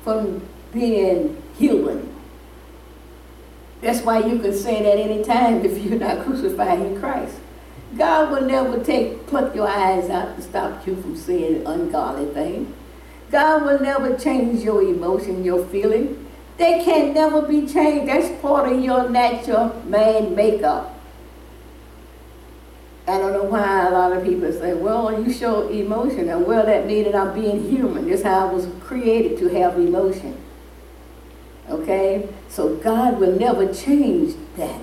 from 0.04 0.46
being 0.74 1.42
human. 1.58 2.09
That's 3.82 4.02
why 4.02 4.20
you 4.20 4.40
can 4.40 4.54
sin 4.54 4.86
at 4.86 4.98
any 4.98 5.24
time 5.24 5.64
if 5.66 5.84
you're 5.84 6.00
not 6.00 6.26
crucified 6.26 6.80
in 6.80 7.00
Christ. 7.00 7.38
God 7.98 8.32
will 8.32 8.46
never 8.46 8.84
take 8.84 9.26
pluck 9.28 9.56
your 9.56 9.68
eyes 9.68 10.10
out 10.10 10.36
to 10.36 10.42
stop 10.42 10.86
you 10.86 10.96
from 11.02 11.16
saying 11.16 11.66
ungodly 11.66 12.26
things. 12.34 12.76
God 13.32 13.64
will 13.64 13.80
never 13.80 14.18
change 14.18 14.64
your 14.64 14.82
emotion, 14.82 15.44
your 15.44 15.66
feeling. 15.66 16.28
They 16.58 16.84
can 16.84 17.14
never 17.14 17.42
be 17.42 17.66
changed. 17.66 18.10
That's 18.10 18.42
part 18.42 18.72
of 18.72 18.84
your 18.84 19.10
natural 19.10 19.82
man 19.86 20.36
makeup. 20.36 20.96
I 23.08 23.18
don't 23.18 23.34
know 23.34 23.44
why 23.44 23.88
a 23.88 23.92
lot 23.92 24.12
of 24.12 24.24
people 24.24 24.52
say, 24.52 24.74
well, 24.74 25.24
you 25.24 25.34
show 25.34 25.68
emotion. 25.70 26.30
And 26.30 26.46
well, 26.46 26.66
that 26.66 26.86
means 26.86 27.06
that 27.06 27.16
I'm 27.16 27.34
being 27.34 27.68
human. 27.70 28.08
That's 28.08 28.22
how 28.22 28.48
I 28.48 28.54
was 28.54 28.68
created 28.82 29.40
to 29.40 29.48
have 29.50 29.80
emotion. 29.80 30.38
Okay? 31.70 32.28
So 32.48 32.76
God 32.76 33.20
will 33.20 33.38
never 33.38 33.72
change 33.74 34.36
that 34.58 34.82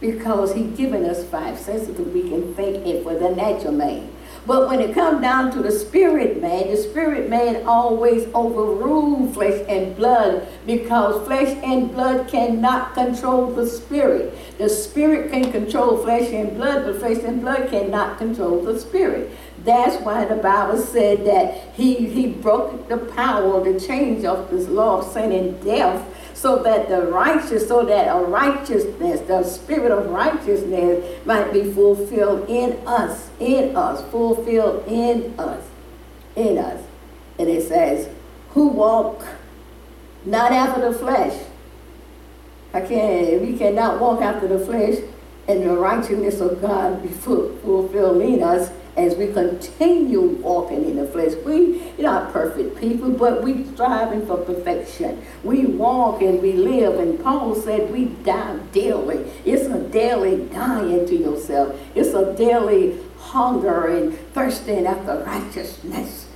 because 0.00 0.54
He's 0.54 0.76
given 0.76 1.04
us 1.04 1.24
five 1.24 1.58
senses 1.58 1.96
that 1.96 2.12
we 2.12 2.28
can 2.28 2.54
think 2.54 2.86
it 2.86 3.02
for 3.02 3.14
the 3.14 3.30
natural 3.30 3.72
man. 3.72 4.10
But 4.46 4.68
when 4.68 4.80
it 4.80 4.94
comes 4.94 5.22
down 5.22 5.52
to 5.52 5.62
the 5.62 5.72
spirit 5.72 6.40
man, 6.42 6.70
the 6.70 6.76
spirit 6.76 7.30
man 7.30 7.66
always 7.66 8.28
overrules 8.34 9.34
flesh 9.34 9.64
and 9.68 9.96
blood 9.96 10.46
because 10.66 11.26
flesh 11.26 11.56
and 11.64 11.90
blood 11.90 12.28
cannot 12.28 12.92
control 12.92 13.46
the 13.46 13.66
spirit. 13.66 14.36
The 14.58 14.68
spirit 14.68 15.30
can 15.32 15.50
control 15.50 15.96
flesh 15.96 16.30
and 16.30 16.56
blood, 16.56 16.84
but 16.84 16.98
flesh 16.98 17.24
and 17.24 17.40
blood 17.40 17.70
cannot 17.70 18.18
control 18.18 18.60
the 18.62 18.78
spirit. 18.78 19.30
That's 19.64 20.02
why 20.04 20.26
the 20.26 20.36
Bible 20.36 20.76
said 20.76 21.24
that 21.24 21.74
he, 21.74 21.94
he 22.06 22.26
broke 22.26 22.88
the 22.90 22.98
power, 22.98 23.64
the 23.64 23.80
change 23.80 24.26
of 24.26 24.50
this 24.50 24.68
law 24.68 24.98
of 24.98 25.10
sin 25.10 25.32
and 25.32 25.64
death, 25.64 26.06
so 26.34 26.62
that 26.62 26.88
the 26.88 27.02
righteous, 27.02 27.66
so 27.66 27.84
that 27.84 28.14
a 28.14 28.24
righteousness, 28.24 29.20
the 29.22 29.42
spirit 29.44 29.92
of 29.92 30.10
righteousness 30.10 31.24
might 31.24 31.52
be 31.52 31.72
fulfilled 31.72 32.48
in 32.50 32.72
us, 32.86 33.30
in 33.40 33.74
us, 33.76 34.04
fulfilled 34.10 34.86
in 34.86 35.32
us, 35.38 35.64
in 36.36 36.58
us. 36.58 36.82
And 37.38 37.48
it 37.48 37.66
says, 37.66 38.08
who 38.50 38.68
walk 38.68 39.24
not 40.24 40.52
after 40.52 40.90
the 40.90 40.98
flesh. 40.98 41.44
I 42.72 42.80
can't, 42.80 43.40
we 43.40 43.56
cannot 43.56 44.00
walk 44.00 44.20
after 44.20 44.48
the 44.48 44.58
flesh 44.58 44.98
and 45.46 45.62
the 45.62 45.76
righteousness 45.76 46.40
of 46.40 46.60
God 46.60 47.02
be 47.02 47.08
fulfilled 47.08 48.22
in 48.22 48.42
us 48.42 48.70
as 48.96 49.16
we 49.16 49.32
continue 49.32 50.20
walking 50.20 50.84
in 50.84 50.96
the 50.96 51.06
flesh. 51.06 51.32
We 51.44 51.82
are 51.98 52.02
not 52.02 52.32
perfect 52.32 52.80
people, 52.80 53.10
but 53.10 53.42
we 53.42 53.64
striving 53.64 54.26
for 54.26 54.38
perfection. 54.38 55.24
We 55.42 55.66
walk 55.66 56.22
and 56.22 56.40
we 56.40 56.52
live, 56.52 56.98
and 56.98 57.22
Paul 57.22 57.54
said 57.54 57.92
we 57.92 58.06
die 58.06 58.58
daily. 58.72 59.30
It's 59.44 59.66
a 59.66 59.80
daily 59.80 60.46
dying 60.46 61.06
to 61.06 61.16
yourself. 61.16 61.78
It's 61.94 62.14
a 62.14 62.34
daily 62.34 62.98
hunger 63.18 63.86
and 63.88 64.18
thirsting 64.32 64.86
after 64.86 65.24
righteousness. 65.24 66.26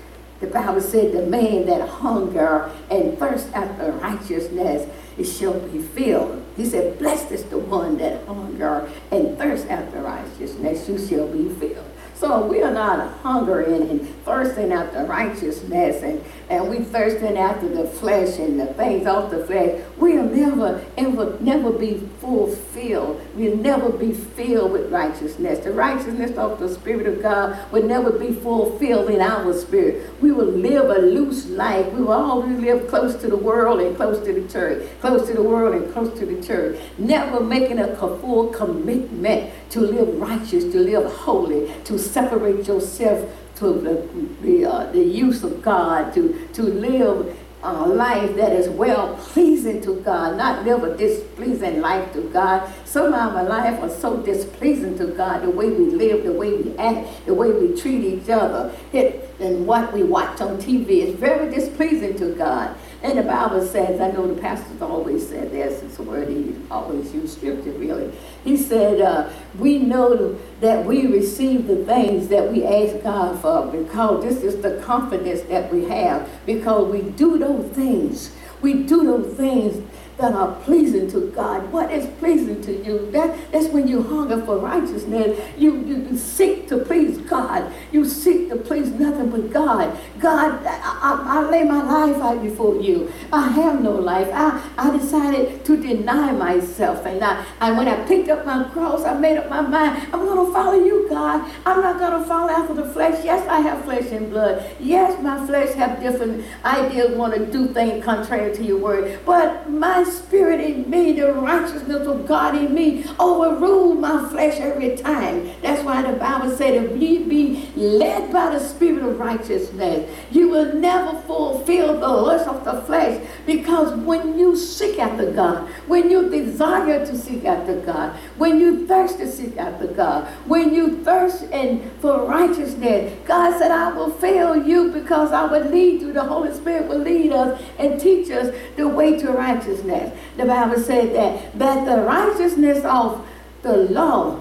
The 0.40 0.46
Bible 0.46 0.80
said 0.80 1.12
the 1.12 1.26
man 1.26 1.66
that 1.66 1.88
hunger 1.88 2.70
and 2.90 3.18
thirst 3.18 3.48
after 3.54 3.90
righteousness 3.92 4.88
it 5.18 5.24
shall 5.24 5.58
be 5.58 5.80
filled. 5.80 6.44
He 6.56 6.64
said, 6.64 6.98
Blessed 6.98 7.32
is 7.32 7.44
the 7.44 7.58
one 7.58 7.98
that 7.98 8.24
hunger 8.26 8.88
and 9.10 9.36
thirst 9.36 9.66
after 9.66 10.00
righteousness, 10.00 10.88
you 10.88 10.96
shall 10.96 11.26
be 11.26 11.48
filled. 11.54 11.87
So 12.18 12.44
we 12.44 12.62
are 12.62 12.72
not 12.72 13.16
hungering 13.22 13.88
and 13.90 14.24
thirsting 14.24 14.72
after 14.72 15.04
righteousness 15.04 16.02
and, 16.02 16.20
and 16.50 16.68
we 16.68 16.80
thirsting 16.80 17.38
after 17.38 17.68
the 17.68 17.86
flesh 17.86 18.40
and 18.40 18.58
the 18.58 18.66
things 18.66 19.06
of 19.06 19.30
the 19.30 19.46
flesh. 19.46 19.80
We'll 19.98 20.24
never, 20.24 20.84
ever, 20.96 21.36
never 21.40 21.72
be 21.72 21.98
fulfilled. 22.20 23.20
We'll 23.34 23.56
never 23.56 23.88
be 23.90 24.12
filled 24.12 24.70
with 24.70 24.92
righteousness. 24.92 25.64
The 25.64 25.72
righteousness 25.72 26.36
of 26.36 26.60
the 26.60 26.68
Spirit 26.68 27.06
of 27.08 27.20
God 27.20 27.58
will 27.72 27.82
never 27.82 28.12
be 28.12 28.32
fulfilled 28.32 29.10
in 29.10 29.20
our 29.20 29.52
spirit. 29.54 30.08
We 30.20 30.30
will 30.30 30.46
live 30.46 30.88
a 30.90 31.00
loose 31.00 31.46
life. 31.46 31.92
We 31.92 32.02
will 32.02 32.12
always 32.12 32.58
live 32.60 32.86
close 32.86 33.16
to 33.16 33.28
the 33.28 33.36
world 33.36 33.80
and 33.80 33.96
close 33.96 34.24
to 34.24 34.32
the 34.32 34.48
church, 34.48 34.86
close 35.00 35.26
to 35.26 35.34
the 35.34 35.42
world 35.42 35.74
and 35.74 35.92
close 35.92 36.16
to 36.20 36.26
the 36.26 36.40
church. 36.46 36.80
Never 36.96 37.40
making 37.40 37.80
a 37.80 37.96
full 37.96 38.48
commitment 38.48 39.52
to 39.70 39.80
live 39.80 40.20
righteous, 40.20 40.64
to 40.64 40.78
live 40.78 41.12
holy, 41.12 41.72
to 41.84 41.98
separate 41.98 42.68
yourself 42.68 43.28
to 43.56 43.72
the, 43.72 44.08
the, 44.42 44.64
uh, 44.64 44.92
the 44.92 45.02
use 45.02 45.42
of 45.42 45.60
God, 45.60 46.14
to, 46.14 46.48
to 46.52 46.62
live 46.62 47.36
a 47.62 47.72
life 47.72 48.36
that 48.36 48.52
is 48.52 48.68
well 48.68 49.16
pleasing 49.16 49.80
to 49.82 49.96
God, 50.00 50.36
not 50.36 50.64
live 50.64 50.84
a 50.84 50.96
displeasing 50.96 51.80
life 51.80 52.12
to 52.12 52.22
God. 52.30 52.70
Some 52.84 53.06
of 53.06 53.14
our 53.14 53.42
life 53.42 53.80
are 53.82 53.90
so 53.90 54.18
displeasing 54.18 54.96
to 54.98 55.08
God, 55.08 55.42
the 55.42 55.50
way 55.50 55.70
we 55.70 55.86
live, 55.86 56.24
the 56.24 56.32
way 56.32 56.54
we 56.54 56.76
act, 56.78 57.26
the 57.26 57.34
way 57.34 57.50
we 57.50 57.78
treat 57.80 58.04
each 58.04 58.28
other, 58.28 58.72
it, 58.92 59.34
and 59.40 59.66
what 59.66 59.92
we 59.92 60.02
watch 60.02 60.40
on 60.40 60.58
TV 60.58 61.06
is 61.06 61.14
very 61.14 61.52
displeasing 61.52 62.16
to 62.18 62.34
God. 62.34 62.76
And 63.02 63.18
the 63.18 63.22
Bible 63.22 63.64
says, 63.64 64.00
I 64.00 64.10
know 64.10 64.32
the 64.32 64.40
pastors 64.40 64.82
always 64.82 65.28
said 65.28 65.52
this, 65.52 65.82
it's 65.82 65.98
a 65.98 66.02
word 66.02 66.28
he 66.28 66.54
always 66.70 67.12
used 67.12 67.38
scripture 67.38 67.72
really. 67.72 68.12
He 68.44 68.56
said, 68.56 69.00
uh, 69.00 69.30
we 69.58 69.78
know 69.78 70.38
that 70.60 70.84
we 70.86 71.06
receive 71.06 71.66
the 71.66 71.84
things 71.84 72.28
that 72.28 72.52
we 72.52 72.64
ask 72.64 73.02
God 73.02 73.40
for 73.40 73.66
because 73.66 74.24
this 74.24 74.42
is 74.42 74.62
the 74.62 74.80
confidence 74.82 75.42
that 75.42 75.72
we 75.72 75.84
have 75.86 76.28
because 76.46 76.90
we 76.92 77.02
do 77.02 77.38
those 77.38 77.70
things. 77.72 78.32
We 78.62 78.84
do 78.84 79.04
those 79.04 79.36
things 79.36 79.84
that 80.18 80.34
are 80.34 80.52
pleasing 80.62 81.10
to 81.12 81.30
God. 81.30 81.72
What 81.72 81.92
is 81.92 82.06
pleasing 82.18 82.60
to 82.62 82.84
you? 82.84 83.10
That, 83.12 83.52
that's 83.52 83.68
when 83.68 83.86
you 83.86 84.02
hunger 84.02 84.44
for 84.44 84.58
righteousness. 84.58 85.40
You, 85.56 85.78
you, 85.84 86.16
seek 86.16 86.68
to 86.68 86.78
please 86.78 87.18
God. 87.18 87.72
You 87.92 88.04
seek 88.04 88.48
to 88.50 88.56
please 88.56 88.90
nothing 88.90 89.30
but 89.30 89.52
God. 89.52 89.96
God, 90.18 90.66
I, 90.66 90.76
I, 90.76 91.38
I, 91.38 91.50
lay 91.50 91.62
my 91.62 91.82
life 91.82 92.16
out 92.20 92.42
before 92.42 92.80
you. 92.80 93.12
I 93.32 93.48
have 93.48 93.80
no 93.80 93.92
life. 93.92 94.28
I, 94.32 94.60
I 94.76 94.96
decided 94.96 95.64
to 95.64 95.76
deny 95.80 96.32
myself. 96.32 97.06
And, 97.06 97.22
I, 97.22 97.44
and 97.60 97.78
when 97.78 97.86
I 97.86 98.04
picked 98.06 98.28
up 98.28 98.44
my 98.44 98.64
cross, 98.64 99.04
I 99.04 99.16
made 99.16 99.38
up 99.38 99.48
my 99.48 99.60
mind, 99.60 100.02
I'm 100.12 100.26
going 100.26 100.46
to 100.46 100.52
follow 100.52 100.84
you, 100.84 101.08
God. 101.08 101.48
I'm 101.64 101.80
not 101.80 101.98
going 102.00 102.20
to 102.20 102.26
follow 102.26 102.50
after 102.50 102.74
the 102.74 102.88
flesh. 102.88 103.24
Yes, 103.24 103.46
I 103.48 103.60
have 103.60 103.84
flesh 103.84 104.10
and 104.10 104.30
blood. 104.30 104.68
Yes, 104.80 105.22
my 105.22 105.46
flesh 105.46 105.74
have 105.74 106.00
different 106.00 106.44
ideas, 106.64 107.16
want 107.16 107.34
to 107.34 107.46
do 107.46 107.68
things 107.68 108.04
contrary 108.04 108.54
to 108.56 108.64
your 108.64 108.78
word. 108.78 109.20
But 109.24 109.70
my 109.70 110.07
spirit 110.10 110.60
in 110.60 110.88
me, 110.88 111.12
the 111.12 111.32
righteousness 111.32 112.06
of 112.06 112.26
God 112.26 112.54
in 112.54 112.74
me, 112.74 113.04
overrule 113.18 113.94
my 113.94 114.28
flesh 114.30 114.58
every 114.60 114.96
time. 114.96 115.50
That's 115.62 115.82
why 115.82 116.02
the 116.02 116.18
Bible 116.18 116.50
said 116.56 116.74
if 116.74 116.96
ye 117.00 117.24
be 117.24 117.70
led 117.76 118.32
by 118.32 118.50
the 118.50 118.60
spirit 118.60 119.02
of 119.02 119.18
righteousness, 119.18 120.08
you 120.30 120.48
will 120.48 120.74
never 120.74 121.18
fulfill 121.22 121.98
the 121.98 122.08
lust 122.08 122.48
of 122.48 122.64
the 122.64 122.80
flesh. 122.82 123.24
Because 123.46 123.94
when 124.00 124.38
you 124.38 124.56
seek 124.56 124.98
after 124.98 125.30
God, 125.32 125.68
when 125.86 126.10
you 126.10 126.28
desire 126.28 127.04
to 127.04 127.16
seek 127.16 127.44
after 127.44 127.80
God, 127.80 128.16
when 128.36 128.60
you 128.60 128.86
thirst 128.86 129.18
to 129.18 129.30
seek 129.30 129.56
after 129.56 129.86
God, 129.86 130.26
when 130.46 130.74
you 130.74 131.02
thirst 131.04 131.44
and 131.52 131.90
for 132.00 132.26
righteousness, 132.26 133.18
God 133.26 133.58
said, 133.58 133.70
I 133.70 133.92
will 133.92 134.10
fail 134.10 134.56
you 134.56 134.90
because 134.90 135.32
I 135.32 135.44
will 135.46 135.68
lead 135.68 136.00
you. 136.00 136.12
The 136.12 136.24
Holy 136.24 136.52
Spirit 136.52 136.88
will 136.88 136.98
lead 136.98 137.32
us 137.32 137.60
and 137.78 138.00
teach 138.00 138.30
us 138.30 138.54
the 138.76 138.88
way 138.88 139.18
to 139.18 139.30
righteousness 139.30 139.97
the 140.36 140.44
Bible 140.44 140.80
said 140.80 141.14
that, 141.14 141.58
that 141.58 141.84
the 141.84 142.02
righteousness 142.02 142.84
of 142.84 143.26
the 143.62 143.76
law 143.76 144.40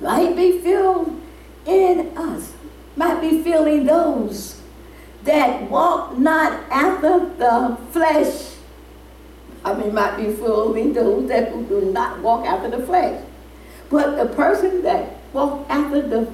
might 0.00 0.36
be 0.36 0.60
filled 0.60 1.20
in 1.66 2.16
us, 2.16 2.52
might 2.96 3.20
be 3.20 3.42
filling 3.42 3.86
those 3.86 4.60
that 5.24 5.70
walk 5.70 6.18
not 6.18 6.52
after 6.70 7.26
the 7.36 7.78
flesh. 7.92 8.56
I 9.64 9.74
mean, 9.74 9.94
might 9.94 10.16
be 10.16 10.32
filling 10.34 10.92
those 10.92 11.28
that 11.28 11.52
do 11.68 11.92
not 11.92 12.20
walk 12.20 12.44
after 12.44 12.68
the 12.68 12.84
flesh. 12.84 13.22
But 13.90 14.16
the 14.16 14.34
person 14.34 14.82
that 14.82 15.16
walk 15.32 15.66
after 15.68 16.02
the 16.02 16.32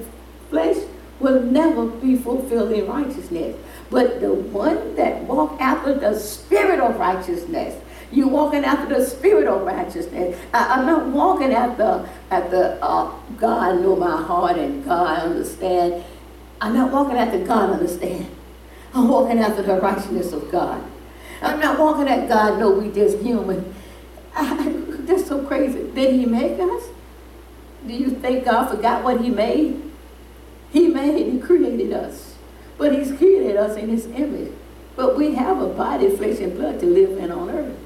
flesh 0.49 0.77
will 1.19 1.41
never 1.41 1.85
be 1.85 2.15
fulfilled 2.15 2.71
in 2.71 2.87
righteousness. 2.87 3.55
But 3.89 4.21
the 4.21 4.33
one 4.33 4.95
that 4.95 5.23
walk 5.23 5.59
after 5.59 5.93
the 5.93 6.17
spirit 6.19 6.79
of 6.79 6.97
righteousness, 6.97 7.81
you 8.11 8.27
walking 8.27 8.63
after 8.63 8.93
the 8.93 9.05
spirit 9.05 9.47
of 9.47 9.61
righteousness. 9.63 10.39
I, 10.53 10.79
am 10.79 10.85
not 10.85 11.07
walking 11.07 11.53
after 11.53 12.07
the 12.29 12.83
uh, 12.83 13.11
God 13.37 13.81
know 13.81 13.95
my 13.95 14.21
heart 14.21 14.57
and 14.57 14.83
God 14.83 15.19
understand. 15.19 16.03
I'm 16.61 16.73
not 16.73 16.91
walking 16.91 17.17
after 17.17 17.43
God 17.45 17.71
understand. 17.71 18.27
I'm 18.93 19.07
walking 19.07 19.39
after 19.39 19.61
the 19.61 19.79
righteousness 19.79 20.33
of 20.33 20.51
God. 20.51 20.83
I'm 21.41 21.59
not 21.59 21.79
walking 21.79 22.07
at 22.07 22.27
God 22.27 22.59
know 22.59 22.71
we 22.71 22.91
just 22.91 23.19
human. 23.19 23.73
I, 24.35 24.73
that's 25.01 25.27
so 25.27 25.45
crazy. 25.45 25.89
Did 25.91 26.15
he 26.15 26.25
make 26.25 26.59
us? 26.59 26.83
Do 27.85 27.93
you 27.93 28.09
think 28.11 28.45
God 28.45 28.69
forgot 28.69 29.03
what 29.03 29.21
he 29.21 29.29
made? 29.29 29.81
He 30.71 30.87
made, 30.87 31.31
he 31.31 31.39
created 31.39 31.93
us. 31.93 32.28
But 32.79 32.97
he's 32.97 33.15
created 33.15 33.57
us 33.57 33.77
in 33.77 33.89
his 33.89 34.07
image. 34.07 34.51
But 34.95 35.15
we 35.15 35.35
have 35.35 35.61
a 35.61 35.67
body, 35.67 36.09
flesh, 36.15 36.39
and 36.39 36.57
blood 36.57 36.79
to 36.79 36.87
live 36.87 37.17
in 37.19 37.29
on 37.29 37.51
earth. 37.51 37.77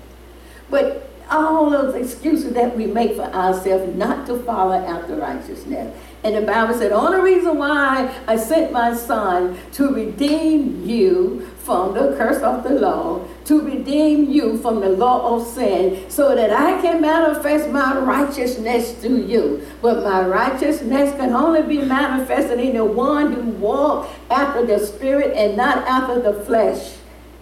But 0.70 1.10
all 1.30 1.70
those 1.70 1.96
excuses 1.96 2.54
that 2.54 2.78
we 2.78 2.86
make 2.86 3.16
for 3.16 3.24
ourselves 3.24 3.96
not 3.96 4.28
to 4.28 4.40
follow 4.44 4.76
after 4.76 5.16
righteousness. 5.16 5.96
And 6.24 6.36
the 6.36 6.42
Bible 6.42 6.74
said, 6.74 6.92
only 6.92 7.20
reason 7.20 7.58
why 7.58 8.14
I 8.28 8.38
sent 8.38 8.72
my 8.72 8.94
son 8.96 9.58
to 9.74 9.94
redeem 9.94 10.88
you 10.88 11.50
from 11.64 11.94
the 11.94 12.16
curse 12.18 12.44
of 12.44 12.64
the 12.64 12.72
law, 12.72 13.26
to 13.46 13.62
redeem 13.62 14.30
you 14.30 14.58
from 14.58 14.82
the 14.82 14.90
law 14.90 15.36
of 15.36 15.48
sin, 15.48 16.10
so 16.10 16.36
that 16.36 16.52
I 16.52 16.82
can 16.82 17.02
manifest 17.02 17.70
my 17.70 17.98
righteousness 18.00 19.02
to 19.02 19.22
you. 19.26 19.66
But 19.82 20.04
my 20.04 20.28
righteousness 20.28 21.16
can 21.16 21.32
only 21.34 21.64
be 21.64 21.82
manifested 21.82 22.60
in 22.60 22.76
the 22.76 22.84
one 22.84 23.32
who 23.32 23.50
walks 23.52 24.10
after 24.30 24.66
the 24.66 24.80
spirit 24.86 25.36
and 25.36 25.56
not 25.56 25.88
after 25.88 26.20
the 26.20 26.34
flesh. 26.44 26.98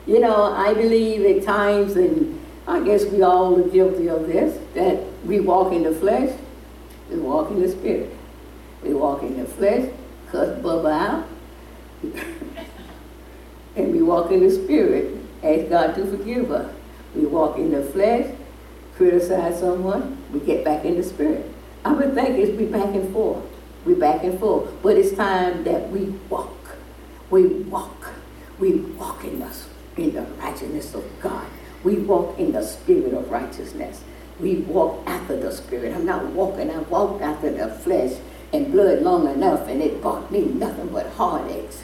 You 0.05 0.19
know, 0.19 0.53
I 0.53 0.73
believe 0.73 1.25
at 1.25 1.43
times 1.43 1.95
and 1.95 2.39
I 2.67 2.83
guess 2.83 3.05
we 3.05 3.23
all 3.23 3.59
are 3.59 3.67
guilty 3.69 4.07
of 4.07 4.27
this, 4.27 4.59
that 4.75 5.03
we 5.25 5.39
walk 5.39 5.73
in 5.73 5.83
the 5.83 5.93
flesh, 5.93 6.37
we 7.09 7.17
walk 7.17 7.49
in 7.49 7.59
the 7.59 7.69
spirit. 7.69 8.13
We 8.83 8.93
walk 8.93 9.21
in 9.21 9.37
the 9.37 9.45
flesh, 9.45 9.91
cuss 10.31 10.59
Bubba 10.59 10.91
out, 10.91 11.27
and 13.75 13.91
we 13.91 14.01
walk 14.01 14.31
in 14.31 14.41
the 14.41 14.51
spirit, 14.51 15.17
ask 15.43 15.69
God 15.69 15.95
to 15.95 16.05
forgive 16.05 16.51
us. 16.51 16.73
We 17.15 17.25
walk 17.25 17.57
in 17.57 17.71
the 17.71 17.83
flesh, 17.83 18.33
criticize 18.95 19.59
someone, 19.59 20.17
we 20.31 20.39
get 20.39 20.63
back 20.63 20.85
in 20.85 20.97
the 20.97 21.03
spirit. 21.03 21.49
I 21.83 21.93
would 21.93 22.13
think 22.13 22.37
it's 22.37 22.55
be 22.57 22.65
back 22.65 22.93
and 22.93 23.11
forth. 23.11 23.43
we 23.85 23.95
back 23.95 24.23
and 24.23 24.39
forth. 24.39 24.69
But 24.83 24.97
it's 24.97 25.15
time 25.15 25.63
that 25.63 25.89
we 25.89 26.05
walk. 26.29 26.77
We 27.29 27.47
walk. 27.47 28.11
We 28.59 28.75
walk 28.75 29.23
in 29.23 29.39
the, 29.39 29.55
in 29.97 30.13
the 30.13 30.21
righteousness 30.21 30.93
of 30.93 31.03
God. 31.21 31.47
We 31.83 31.95
walk 31.95 32.37
in 32.37 32.51
the 32.51 32.61
spirit 32.61 33.13
of 33.13 33.31
righteousness. 33.31 34.03
We 34.39 34.57
walk 34.57 35.03
after 35.07 35.35
the 35.35 35.51
spirit. 35.51 35.95
I'm 35.95 36.05
not 36.05 36.25
walking, 36.27 36.69
I 36.69 36.79
walked 36.79 37.21
after 37.23 37.51
the 37.51 37.69
flesh 37.69 38.19
and 38.53 38.71
blood 38.71 39.01
long 39.01 39.27
enough, 39.27 39.67
and 39.67 39.81
it 39.81 40.01
brought 40.01 40.31
me 40.31 40.45
nothing 40.45 40.89
but 40.89 41.07
heartaches. 41.13 41.83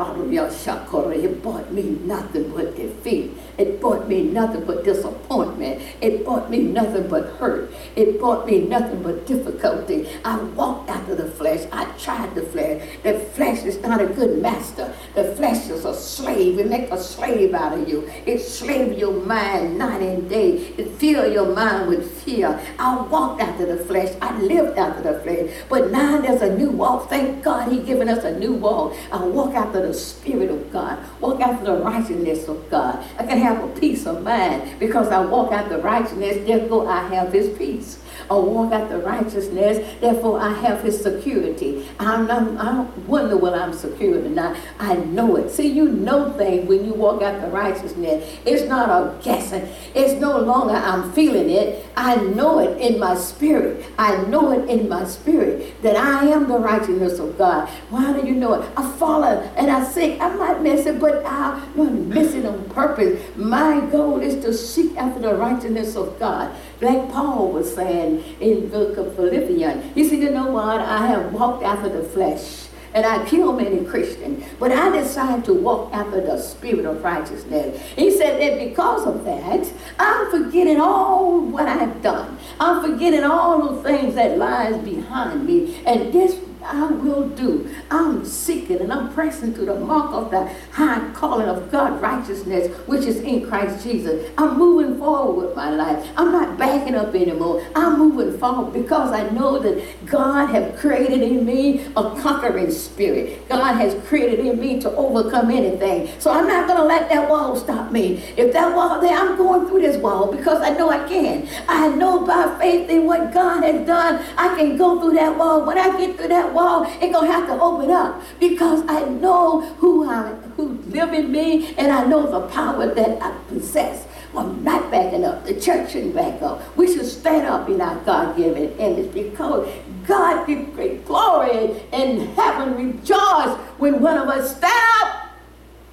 It 0.00 1.42
brought 1.42 1.72
me 1.72 1.82
nothing 1.82 2.50
but 2.50 2.74
defeat. 2.76 3.32
It 3.58 3.80
brought 3.80 4.08
me 4.08 4.22
nothing 4.22 4.64
but 4.64 4.84
disappointment. 4.84 5.82
It 6.00 6.24
brought 6.24 6.50
me 6.50 6.62
nothing 6.62 7.08
but 7.08 7.26
hurt. 7.38 7.70
It 7.96 8.18
brought 8.18 8.46
me 8.46 8.62
nothing 8.62 9.02
but 9.02 9.26
difficulty. 9.26 10.08
I 10.24 10.38
walked 10.38 10.88
after 10.88 11.14
the 11.14 11.30
flesh. 11.30 11.68
I 11.70 11.84
tried 11.98 12.34
the 12.34 12.42
flesh. 12.42 12.82
The 13.02 13.20
flesh 13.20 13.64
is 13.64 13.78
not 13.82 14.00
a 14.00 14.06
good 14.06 14.40
master. 14.40 14.94
The 15.14 15.34
flesh 15.36 15.68
is 15.68 15.84
a 15.84 15.94
slave. 15.94 16.58
It 16.58 16.68
makes 16.70 16.90
a 16.90 17.02
slave 17.02 17.52
out 17.54 17.78
of 17.78 17.88
you. 17.88 18.10
It 18.24 18.38
slaves 18.38 18.98
your 18.98 19.12
mind 19.12 19.78
night 19.78 20.00
and 20.00 20.28
day. 20.28 20.52
It 20.78 20.88
fills 20.92 21.32
your 21.32 21.54
mind 21.54 21.88
with 21.88 22.10
fear. 22.22 22.58
I 22.78 23.02
walked 23.02 23.42
after 23.42 23.66
the 23.66 23.84
flesh. 23.84 24.16
I 24.22 24.40
lived 24.40 24.78
after 24.78 25.02
the 25.02 25.20
flesh. 25.20 25.50
But 25.68 25.90
now 25.90 26.20
there's 26.20 26.42
a 26.42 26.56
new 26.56 26.70
walk. 26.70 27.10
Thank 27.10 27.44
God 27.44 27.70
He 27.70 27.80
given 27.80 28.08
us 28.08 28.24
a 28.24 28.38
new 28.38 28.54
walk. 28.54 28.94
I 29.12 29.22
walk 29.24 29.54
after 29.54 29.86
the 29.86 29.89
Spirit 29.94 30.50
of 30.50 30.72
God. 30.72 30.98
Walk 31.20 31.40
after 31.40 31.64
the 31.66 31.82
righteousness 31.82 32.48
of 32.48 32.70
God. 32.70 33.04
I 33.18 33.24
can 33.24 33.38
have 33.38 33.62
a 33.62 33.80
peace 33.80 34.06
of 34.06 34.22
mind 34.22 34.78
because 34.78 35.08
I 35.08 35.20
walk 35.24 35.52
after 35.52 35.78
righteousness. 35.78 36.46
Therefore, 36.46 36.88
I 36.88 37.08
have 37.14 37.32
His 37.32 37.56
peace 37.56 38.00
I 38.30 38.34
walk 38.34 38.72
after 38.72 38.98
righteousness. 38.98 40.00
Therefore, 40.00 40.40
I 40.40 40.52
have 40.52 40.82
his 40.82 41.02
security. 41.02 41.88
I'm 41.98 42.28
not, 42.28 42.42
I 42.58 42.72
don't 42.72 43.08
wonder 43.08 43.36
whether 43.36 43.56
I'm 43.56 43.72
secure 43.72 44.24
or 44.24 44.28
not. 44.28 44.56
I 44.78 44.94
know 44.94 45.34
it. 45.36 45.50
See, 45.50 45.66
you 45.66 45.88
know 45.88 46.32
things 46.32 46.68
when 46.68 46.84
you 46.84 46.94
walk 46.94 47.22
after 47.22 47.48
righteousness. 47.48 48.38
It's 48.44 48.68
not 48.68 48.88
a 48.88 49.20
guessing. 49.22 49.68
It's 49.94 50.20
no 50.20 50.38
longer 50.38 50.74
I'm 50.74 51.12
feeling 51.12 51.50
it. 51.50 51.86
I 51.96 52.16
know 52.16 52.60
it 52.60 52.80
in 52.80 53.00
my 53.00 53.16
spirit. 53.16 53.84
I 53.98 54.22
know 54.24 54.52
it 54.52 54.70
in 54.70 54.88
my 54.88 55.04
spirit 55.04 55.82
that 55.82 55.96
I 55.96 56.26
am 56.26 56.48
the 56.48 56.58
righteousness 56.58 57.18
of 57.18 57.36
God. 57.36 57.68
Why 57.90 58.12
do 58.12 58.26
you 58.26 58.34
know 58.34 58.54
it? 58.54 58.70
I 58.76 58.88
fall 58.92 59.20
and 59.20 59.69
I 59.70 59.84
sink. 59.84 60.20
I 60.20 60.34
might 60.34 60.60
miss 60.62 60.86
it, 60.86 61.00
but 61.00 61.24
I'm 61.24 61.76
not 61.76 61.92
missing 61.92 62.46
on 62.46 62.68
purpose. 62.70 63.20
My 63.36 63.80
goal 63.86 64.20
is 64.20 64.42
to 64.44 64.52
seek 64.52 64.96
after 64.96 65.20
the 65.20 65.34
righteousness 65.34 65.96
of 65.96 66.18
God. 66.18 66.54
Like 66.80 67.10
Paul 67.10 67.52
was 67.52 67.74
saying 67.74 68.24
in 68.40 68.62
the 68.62 68.66
book 68.68 68.96
of 68.98 69.16
Philippians. 69.16 69.94
He 69.94 70.08
said, 70.08 70.18
you 70.18 70.30
know 70.30 70.50
what? 70.50 70.80
I 70.80 71.06
have 71.06 71.32
walked 71.32 71.62
after 71.62 71.88
the 71.88 72.02
flesh 72.02 72.66
and 72.92 73.06
I 73.06 73.24
killed 73.26 73.56
many 73.56 73.84
Christians, 73.84 74.44
but 74.58 74.72
I 74.72 74.90
decided 74.90 75.44
to 75.44 75.54
walk 75.54 75.92
after 75.92 76.20
the 76.20 76.38
spirit 76.38 76.84
of 76.84 77.02
righteousness. 77.02 77.80
He 77.94 78.10
said 78.10 78.40
that 78.40 78.68
because 78.68 79.06
of 79.06 79.24
that, 79.24 79.72
I'm 79.98 80.30
forgetting 80.30 80.80
all 80.80 81.40
what 81.40 81.68
I 81.68 81.74
have 81.74 82.02
done. 82.02 82.38
I'm 82.58 82.82
forgetting 82.82 83.22
all 83.22 83.74
the 83.74 83.82
things 83.82 84.14
that 84.16 84.38
lies 84.38 84.76
behind 84.82 85.46
me, 85.46 85.80
and 85.86 86.12
this 86.12 86.34
I 86.64 86.90
will 86.90 87.28
do. 87.28 87.68
I'm 87.90 88.24
seeking 88.24 88.80
and 88.80 88.92
I'm 88.92 89.12
pressing 89.12 89.54
to 89.54 89.64
the 89.64 89.78
mark 89.80 90.12
of 90.12 90.30
the 90.30 90.46
high 90.72 91.10
calling 91.12 91.48
of 91.48 91.70
God 91.70 92.00
righteousness, 92.00 92.76
which 92.86 93.04
is 93.04 93.18
in 93.20 93.46
Christ 93.48 93.82
Jesus. 93.84 94.30
I'm 94.36 94.58
moving 94.58 94.98
forward 94.98 95.46
with 95.46 95.56
my 95.56 95.70
life. 95.70 96.08
I'm 96.16 96.32
not 96.32 96.58
backing 96.58 96.94
up 96.94 97.14
anymore. 97.14 97.66
I'm 97.74 97.98
moving 97.98 98.38
forward 98.38 98.72
because 98.72 99.12
I 99.12 99.28
know 99.30 99.58
that 99.58 99.82
God 100.06 100.46
has 100.50 100.78
created 100.78 101.22
in 101.22 101.44
me 101.44 101.86
a 101.96 102.02
conquering 102.20 102.70
spirit. 102.70 103.48
God 103.48 103.74
has 103.74 103.94
created 104.06 104.40
in 104.40 104.60
me 104.60 104.80
to 104.80 104.90
overcome 104.96 105.50
anything. 105.50 106.08
So 106.18 106.30
I'm 106.30 106.46
not 106.46 106.66
going 106.66 106.78
to 106.78 106.84
let 106.84 107.08
that 107.08 107.28
wall 107.28 107.56
stop 107.56 107.90
me. 107.90 108.22
If 108.36 108.52
that 108.52 108.74
wall 108.74 109.00
there, 109.00 109.16
I'm 109.16 109.36
going 109.36 109.66
through 109.66 109.80
this 109.80 109.96
wall 109.96 110.30
because 110.30 110.62
I 110.62 110.70
know 110.70 110.90
I 110.90 111.08
can. 111.08 111.48
I 111.68 111.88
know 111.88 112.26
by 112.26 112.56
faith 112.58 112.88
in 112.90 113.06
what 113.06 113.32
God 113.32 113.62
has 113.64 113.86
done, 113.86 114.24
I 114.36 114.54
can 114.56 114.76
go 114.76 115.00
through 115.00 115.14
that 115.14 115.36
wall. 115.36 115.64
When 115.64 115.78
I 115.78 115.96
get 115.98 116.16
through 116.16 116.28
that 116.28 116.49
wall, 116.52 116.84
it's 116.84 117.12
gonna 117.12 117.30
have 117.30 117.46
to 117.46 117.60
open 117.60 117.90
up 117.90 118.20
because 118.38 118.82
I 118.88 119.04
know 119.04 119.60
who 119.76 120.08
I 120.08 120.32
who 120.56 120.78
live 120.88 121.12
in 121.12 121.30
me 121.30 121.74
and 121.76 121.92
I 121.92 122.04
know 122.06 122.30
the 122.30 122.46
power 122.48 122.92
that 122.94 123.22
I 123.22 123.32
possess. 123.48 124.06
I'm 124.36 124.62
not 124.62 124.90
backing 124.90 125.24
up. 125.24 125.44
The 125.44 125.60
church 125.60 125.92
shouldn't 125.92 126.14
back 126.14 126.40
up. 126.40 126.76
We 126.76 126.92
should 126.92 127.06
stand 127.06 127.46
up 127.46 127.68
in 127.68 127.80
our 127.80 127.96
God-given 128.04 128.78
image 128.78 129.12
because 129.12 129.68
God 130.06 130.46
gives 130.46 130.72
great 130.74 131.04
glory 131.04 131.82
and 131.92 132.28
heaven 132.30 132.74
rejoice 132.76 133.56
when 133.78 134.00
one 134.00 134.18
of 134.18 134.28
us 134.28 134.56
stand 134.56 134.72
up 135.02 135.30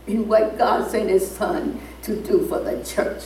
in 0.05 0.27
what 0.27 0.57
God 0.57 0.89
sent 0.89 1.09
his 1.09 1.29
son 1.29 1.79
to 2.03 2.15
do 2.21 2.45
for 2.47 2.59
the 2.59 2.83
church. 2.83 3.23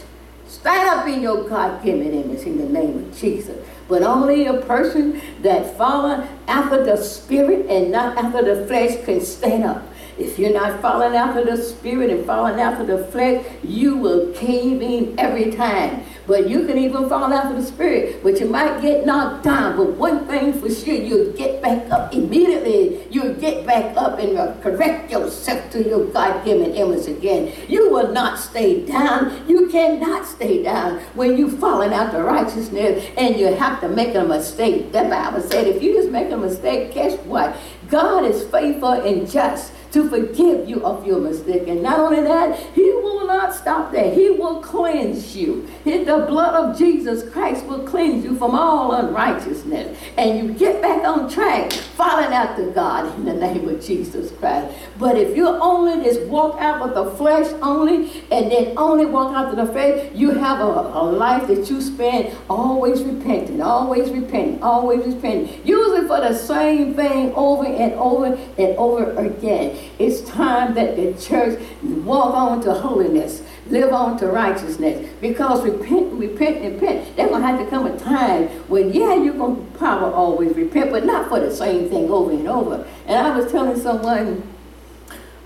Stand 0.47 0.89
up 0.89 1.07
in 1.07 1.21
your 1.21 1.47
God-given 1.47 2.13
image 2.13 2.45
in 2.45 2.57
the 2.57 2.65
name 2.65 2.97
of 2.97 3.17
Jesus. 3.17 3.65
But 3.91 4.04
only 4.04 4.45
a 4.45 4.54
person 4.54 5.21
that 5.41 5.77
follow 5.77 6.25
after 6.47 6.82
the 6.82 6.95
spirit 6.95 7.65
and 7.69 7.91
not 7.91 8.17
after 8.17 8.41
the 8.41 8.65
flesh 8.65 9.04
can 9.04 9.19
stand 9.19 9.65
up. 9.65 9.84
If 10.21 10.38
you're 10.38 10.53
not 10.53 10.81
following 10.81 11.15
after 11.15 11.43
the 11.43 11.57
spirit 11.57 12.12
and 12.12 12.25
following 12.25 12.60
after 12.60 12.86
the 12.86 13.03
flesh, 13.05 13.43
you 13.63 13.97
will 13.97 14.31
cave 14.34 14.79
in 14.81 15.19
every 15.19 15.51
time. 15.51 16.03
But 16.27 16.47
you 16.47 16.67
can 16.67 16.77
even 16.77 17.10
fall 17.10 17.34
after 17.34 17.60
the 17.60 17.65
spirit, 17.65 18.21
but 18.21 18.39
you 18.39 18.45
might 18.45 18.81
get 18.81 19.05
knocked 19.05 19.43
down. 19.43 19.75
But 19.75 19.97
one 19.97 20.27
thing 20.27 20.53
for 20.53 20.69
sure, 20.69 20.93
you'll 20.93 21.34
get 21.34 21.62
back 21.62 21.91
up 21.91 22.13
immediately. 22.13 23.07
You'll 23.10 23.34
get 23.34 23.65
back 23.65 23.97
up 23.97 24.19
and 24.19 24.38
correct 24.62 25.12
yourself 25.12 25.71
to 25.71 25.84
your 25.84 26.05
God-given 26.05 26.75
image 26.75 27.07
again. 27.07 27.51
You 27.67 27.89
will 27.89 28.13
not 28.13 28.38
stay 28.38 28.86
down. 28.86 29.49
You 29.49 29.67
cannot 29.69 30.27
stay 30.27 30.62
down 30.62 30.99
when 31.15 31.36
you're 31.36 31.49
falling 31.49 31.91
after 31.91 32.23
righteousness 32.23 33.03
and 33.17 33.38
you 33.38 33.47
have 33.55 33.81
to 33.81 33.89
make 33.89 34.13
a 34.13 34.23
mistake. 34.23 34.91
The 34.91 35.03
Bible 35.03 35.41
said 35.41 35.67
if 35.67 35.81
you 35.81 35.93
just 35.95 36.10
make 36.10 36.31
a 36.31 36.38
mistake, 36.38 36.93
guess 36.93 37.17
what? 37.25 37.57
God 37.89 38.23
is 38.23 38.43
faithful 38.49 38.93
and 38.93 39.29
just 39.29 39.73
to 39.91 40.10
forgive 40.10 40.69
you 40.69 40.84
of 40.86 41.06
your 41.06 41.19
mistake. 41.19 41.67
And 41.67 41.84
not 41.84 41.99
only 41.99 42.21
that, 42.21 42.58
He 42.73 42.84
will 42.84 43.27
not 43.27 43.54
stop 43.54 43.91
there. 43.91 44.13
He 44.13 44.30
will 44.30 44.62
cleanse 44.62 45.36
you. 45.36 45.67
The 45.84 46.25
blood 46.27 46.54
of 46.56 46.77
Jesus 46.77 47.30
Christ 47.32 47.65
will 47.65 47.84
cleanse 47.88 48.23
you 48.23 48.36
from 48.38 48.56
all 48.56 48.93
unrighteousness. 48.93 49.97
And 50.17 50.38
you 50.38 50.54
get 50.54 50.82
back 50.82 51.04
on 51.06 51.30
track, 51.30 51.71
following 51.71 52.34
after 52.34 52.69
God 52.71 53.13
in 53.17 53.25
the 53.25 53.34
name 53.34 53.67
of 53.67 53.84
Jesus 53.84 54.32
Christ. 54.32 54.75
But 54.97 55.17
if 55.17 55.36
you 55.36 55.47
only 55.47 56.04
just 56.04 56.21
walk 56.27 56.60
out 56.60 56.84
with 56.84 56.95
the 56.95 57.12
flesh 57.12 57.47
only, 57.62 58.23
and 58.32 58.51
then 58.51 58.77
only 58.77 59.06
walk 59.06 59.34
after 59.36 59.56
the 59.56 59.71
faith, 59.73 60.12
you 60.15 60.32
have 60.32 60.60
a, 60.60 60.63
a 60.63 61.04
life 61.04 61.47
that 61.47 61.69
you 61.69 61.82
spend 61.82 62.36
always 62.49 63.04
repenting, 63.04 63.62
always 63.62 64.10
repenting, 64.10 64.62
always 64.63 65.06
repenting. 65.06 65.65
Usually 65.65 66.08
for 66.08 66.19
the 66.19 66.34
same 66.34 66.93
thing 66.93 67.34
over 67.34 67.65
and 67.65 67.93
over 67.93 68.27
and 68.58 68.77
over 68.77 69.12
again. 69.17 69.77
It's 69.99 70.21
time 70.21 70.73
that 70.75 70.95
the 70.95 71.13
church 71.21 71.59
walk 71.83 72.33
on 72.33 72.61
to 72.61 72.73
holiness, 72.73 73.43
live 73.67 73.93
on 73.93 74.17
to 74.19 74.27
righteousness. 74.27 75.09
Because 75.21 75.63
repent, 75.63 76.13
repent, 76.13 76.73
repent. 76.73 77.15
There's 77.15 77.29
going 77.29 77.41
to 77.41 77.47
have 77.47 77.59
to 77.59 77.65
come 77.67 77.85
a 77.85 77.97
time 77.97 78.47
when, 78.67 78.93
yeah, 78.93 79.15
you're 79.15 79.33
going 79.33 79.55
to 79.55 79.77
probably 79.77 80.13
always 80.13 80.55
repent, 80.55 80.91
but 80.91 81.05
not 81.05 81.29
for 81.29 81.39
the 81.39 81.53
same 81.53 81.89
thing 81.89 82.09
over 82.09 82.31
and 82.31 82.47
over. 82.47 82.87
And 83.05 83.17
I 83.17 83.37
was 83.37 83.51
telling 83.51 83.79
someone, 83.79 84.43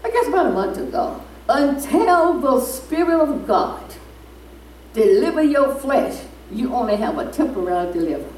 I 0.03 0.09
guess 0.09 0.27
about 0.27 0.47
a 0.47 0.51
month 0.51 0.77
ago, 0.77 1.21
until 1.47 2.39
the 2.39 2.59
Spirit 2.61 3.21
of 3.21 3.47
God 3.47 3.95
deliver 4.93 5.43
your 5.43 5.75
flesh, 5.75 6.23
you 6.51 6.73
only 6.73 6.95
have 6.95 7.17
a 7.17 7.31
temporary 7.31 7.91
deliverance. 7.91 8.31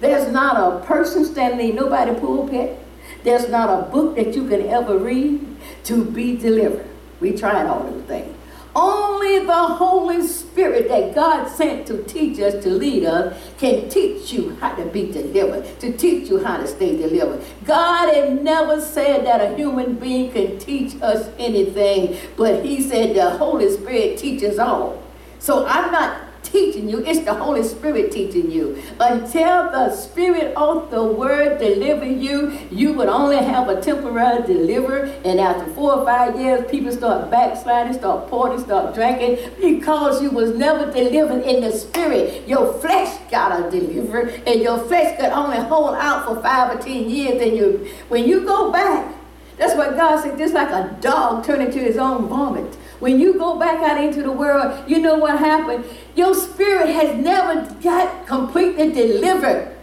There's 0.00 0.30
not 0.30 0.56
a 0.56 0.84
person 0.84 1.24
standing 1.24 1.70
in 1.70 1.76
nobody 1.76 2.18
pulpit 2.18 2.78
there's 3.24 3.48
not 3.48 3.68
a 3.70 3.90
book 3.90 4.16
that 4.16 4.34
you 4.34 4.48
can 4.48 4.68
ever 4.68 4.98
read 4.98 5.44
to 5.84 6.04
be 6.04 6.36
delivered. 6.36 6.86
We 7.20 7.32
tried 7.32 7.66
all 7.66 7.84
those 7.84 8.04
things. 8.04 8.36
Only 8.74 9.46
the 9.46 9.54
Holy 9.54 10.26
Spirit 10.26 10.88
that 10.88 11.14
God 11.14 11.48
sent 11.48 11.86
to 11.86 12.02
teach 12.04 12.38
us, 12.40 12.62
to 12.62 12.68
lead 12.68 13.06
us, 13.06 13.34
can 13.56 13.88
teach 13.88 14.34
you 14.34 14.54
how 14.56 14.74
to 14.74 14.84
be 14.84 15.10
delivered, 15.10 15.80
to 15.80 15.96
teach 15.96 16.28
you 16.28 16.44
how 16.44 16.58
to 16.58 16.66
stay 16.66 16.94
delivered. 16.94 17.42
God 17.64 18.14
had 18.14 18.44
never 18.44 18.78
said 18.82 19.24
that 19.24 19.40
a 19.40 19.56
human 19.56 19.94
being 19.94 20.30
can 20.30 20.58
teach 20.58 21.00
us 21.00 21.30
anything, 21.38 22.18
but 22.36 22.66
He 22.66 22.82
said 22.82 23.16
the 23.16 23.30
Holy 23.30 23.70
Spirit 23.70 24.18
teaches 24.18 24.58
all. 24.58 25.02
So 25.38 25.64
I'm 25.66 25.90
not 25.90 26.35
teaching 26.46 26.88
you, 26.88 27.04
it's 27.04 27.20
the 27.20 27.34
Holy 27.34 27.62
Spirit 27.62 28.12
teaching 28.12 28.50
you. 28.50 28.82
Until 29.00 29.70
the 29.70 29.94
Spirit 29.94 30.54
of 30.56 30.90
the 30.90 31.02
Word 31.02 31.58
deliver 31.58 32.06
you, 32.06 32.58
you 32.70 32.92
would 32.94 33.08
only 33.08 33.36
have 33.36 33.68
a 33.68 33.80
temporary 33.80 34.46
deliver. 34.46 35.04
And 35.24 35.40
after 35.40 35.66
four 35.74 35.94
or 35.94 36.04
five 36.04 36.38
years, 36.38 36.70
people 36.70 36.92
start 36.92 37.30
backsliding, 37.30 37.94
start 37.94 38.28
pouring, 38.28 38.60
start 38.60 38.94
drinking 38.94 39.38
because 39.60 40.22
you 40.22 40.30
was 40.30 40.56
never 40.56 40.90
delivered 40.90 41.42
in 41.42 41.60
the 41.62 41.72
Spirit. 41.72 42.46
Your 42.48 42.72
flesh 42.74 43.18
got 43.30 43.58
a 43.58 43.70
deliver, 43.70 44.28
and 44.46 44.60
your 44.60 44.78
flesh 44.78 45.16
could 45.18 45.30
only 45.30 45.58
hold 45.58 45.94
out 45.96 46.26
for 46.26 46.40
five 46.42 46.76
or 46.76 46.82
ten 46.82 47.10
years. 47.10 47.40
And 47.42 47.56
you, 47.56 47.88
when 48.08 48.26
you 48.26 48.44
go 48.44 48.70
back, 48.70 49.14
that's 49.58 49.74
what 49.74 49.96
God 49.96 50.22
said, 50.22 50.36
just 50.36 50.52
like 50.52 50.68
a 50.68 50.96
dog 51.00 51.44
turning 51.44 51.70
to 51.70 51.78
his 51.78 51.96
own 51.96 52.28
vomit. 52.28 52.76
When 52.98 53.20
you 53.20 53.34
go 53.34 53.58
back 53.58 53.82
out 53.82 54.02
into 54.02 54.22
the 54.22 54.32
world, 54.32 54.88
you 54.88 54.98
know 54.98 55.18
what 55.18 55.38
happened? 55.38 55.84
Your 56.14 56.34
spirit 56.34 56.88
has 56.88 57.14
never 57.16 57.70
got 57.82 58.26
completely 58.26 58.92
delivered 58.92 59.76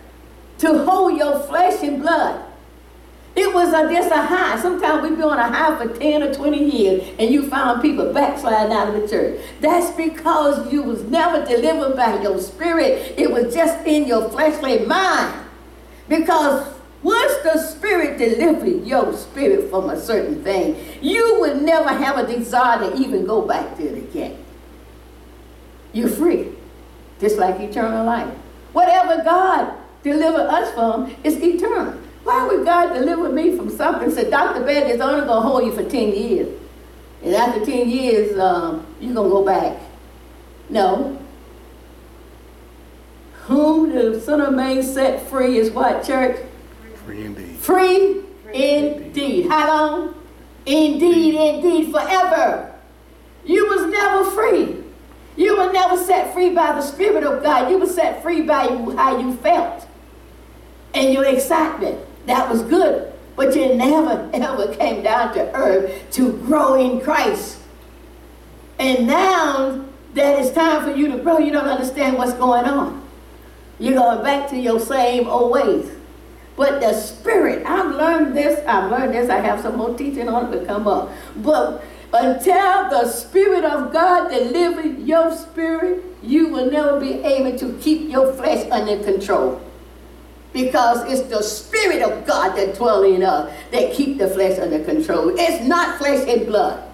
to 0.60 0.84
hold 0.86 1.18
your 1.18 1.40
flesh 1.42 1.84
and 1.84 2.02
blood. 2.02 2.44
It 3.36 3.52
was 3.52 3.70
a, 3.70 3.92
just 3.92 4.12
a 4.12 4.22
high. 4.22 4.60
Sometimes 4.62 5.10
we 5.10 5.16
be 5.16 5.24
on 5.24 5.40
a 5.40 5.48
high 5.48 5.76
for 5.78 5.92
10 5.98 6.22
or 6.22 6.34
20 6.34 6.70
years 6.70 7.04
and 7.18 7.32
you 7.32 7.50
found 7.50 7.82
people 7.82 8.14
backsliding 8.14 8.72
out 8.72 8.94
of 8.94 9.02
the 9.02 9.08
church. 9.08 9.42
That's 9.60 9.90
because 9.96 10.72
you 10.72 10.84
was 10.84 11.04
never 11.04 11.44
delivered 11.44 11.96
by 11.96 12.22
your 12.22 12.40
spirit. 12.40 13.16
It 13.18 13.32
was 13.32 13.54
just 13.54 13.86
in 13.88 14.06
your 14.08 14.30
fleshly 14.30 14.86
mind. 14.86 15.48
Because 16.08 16.68
once 17.04 17.34
the 17.44 17.58
Spirit 17.58 18.18
delivered 18.18 18.88
your 18.88 19.14
spirit 19.14 19.70
from 19.70 19.90
a 19.90 20.00
certain 20.00 20.42
thing, 20.44 20.78
you 21.02 21.40
will 21.40 21.56
never 21.56 21.90
have 21.90 22.18
a 22.18 22.26
desire 22.26 22.80
to 22.80 22.98
even 22.98 23.26
go 23.26 23.42
back 23.42 23.78
it 23.80 23.98
again. 23.98 24.38
You're 25.92 26.10
free, 26.10 26.50
just 27.20 27.38
like 27.38 27.60
eternal 27.60 28.06
life. 28.06 28.34
Whatever 28.72 29.22
God 29.24 29.76
delivered 30.02 30.48
us 30.48 30.74
from 30.74 31.14
is 31.24 31.36
eternal. 31.38 31.94
Why 32.24 32.48
would 32.48 32.66
God 32.66 32.94
deliver 32.94 33.30
me 33.30 33.56
from 33.58 33.70
something? 33.70 34.10
Said 34.10 34.32
Dr. 34.32 34.64
Bed 34.64 34.90
is 34.90 35.02
only 35.02 35.26
going 35.26 35.44
to 35.44 35.48
hold 35.48 35.66
you 35.66 35.74
for 35.74 35.84
10 35.84 36.14
years. 36.14 36.58
And 37.22 37.36
after 37.36 37.66
10 37.66 37.90
years, 37.90 38.40
um, 38.40 38.86
you're 39.00 39.14
going 39.14 39.30
to 39.30 39.36
go 39.36 39.46
back. 39.46 39.78
No. 40.70 41.20
Whom 43.46 43.94
the 43.94 44.22
Son 44.22 44.40
of 44.40 44.54
Man 44.54 44.82
set 44.82 45.28
free 45.28 45.58
is 45.58 45.70
what, 45.70 46.06
church? 46.06 46.40
Free 47.06 47.26
indeed. 47.26 47.56
Free 47.58 48.24
indeed. 48.54 49.48
How 49.50 49.68
long? 49.68 50.16
Indeed, 50.66 51.36
indeed, 51.36 51.92
forever. 51.92 52.74
You 53.46 53.68
was 53.68 53.92
never 53.92 54.32
free. 54.32 54.84
You 55.36 55.58
were 55.58 55.72
never 55.72 55.98
set 55.98 56.34
free 56.34 56.52
by 56.52 56.74
the 56.74 56.82
Spirit 56.82 57.24
of 57.24 57.44
God. 57.44 57.70
You 57.70 57.80
were 57.80 57.88
set 57.88 58.22
free 58.22 58.42
by 58.42 58.68
how 58.96 59.18
you 59.18 59.36
felt 59.38 59.88
and 60.94 61.14
your 61.14 61.26
excitement. 61.26 62.00
That 62.28 62.50
was 62.50 62.62
good. 62.64 63.12
But 63.36 63.56
you 63.56 63.76
never, 63.76 64.30
ever 64.34 64.74
came 64.76 65.04
down 65.04 65.34
to 65.34 65.54
earth 65.56 66.12
to 66.12 66.34
grow 66.46 66.76
in 66.76 67.02
Christ. 67.02 67.60
And 68.80 69.08
now 69.08 69.86
that 70.14 70.40
it's 70.40 70.52
time 70.52 70.84
for 70.84 70.96
you 70.96 71.12
to 71.12 71.18
grow, 71.18 71.40
you 71.40 71.52
don't 71.52 71.68
understand 71.68 72.18
what's 72.18 72.34
going 72.34 72.66
on. 72.66 73.02
You're 73.80 73.96
going 73.96 74.24
back 74.24 74.50
to 74.52 74.58
your 74.58 74.80
same 74.80 75.28
old 75.28 75.52
ways. 75.52 75.90
But 76.56 76.82
the 76.82 76.94
spirit, 76.94 77.66
I've 77.66 77.96
learned 77.96 78.36
this, 78.38 78.66
I've 78.68 78.92
learned 78.92 79.14
this, 79.14 79.30
I 79.30 79.40
have 79.40 79.62
some 79.62 79.78
more 79.78 79.98
teaching 79.98 80.30
on 80.30 80.54
it 80.54 80.60
to 80.60 80.66
come 80.66 80.88
up. 80.88 81.12
But 81.38 81.84
until 82.14 82.90
the 82.90 83.08
spirit 83.08 83.66
of 83.66 83.92
God 83.92 84.30
delivers 84.30 85.00
your 85.00 85.36
spirit, 85.36 86.04
you 86.22 86.50
will 86.50 86.70
never 86.70 87.00
be 87.00 87.14
able 87.24 87.58
to 87.58 87.78
keep 87.80 88.10
your 88.10 88.34
flesh 88.34 88.70
under 88.70 89.04
control. 89.04 89.62
Because 90.54 91.12
it's 91.12 91.28
the 91.30 91.42
spirit 91.42 92.04
of 92.04 92.28
God 92.28 92.56
that 92.56 92.76
dwells 92.76 93.08
in 93.08 93.24
us 93.24 93.52
that 93.72 93.94
keep 93.94 94.20
the 94.20 94.28
flesh 94.28 94.60
under 94.60 94.84
control. 94.84 95.34
It's 95.36 95.68
not 95.68 95.98
flesh 95.98 96.28
and 96.30 96.46
blood. 96.46 96.88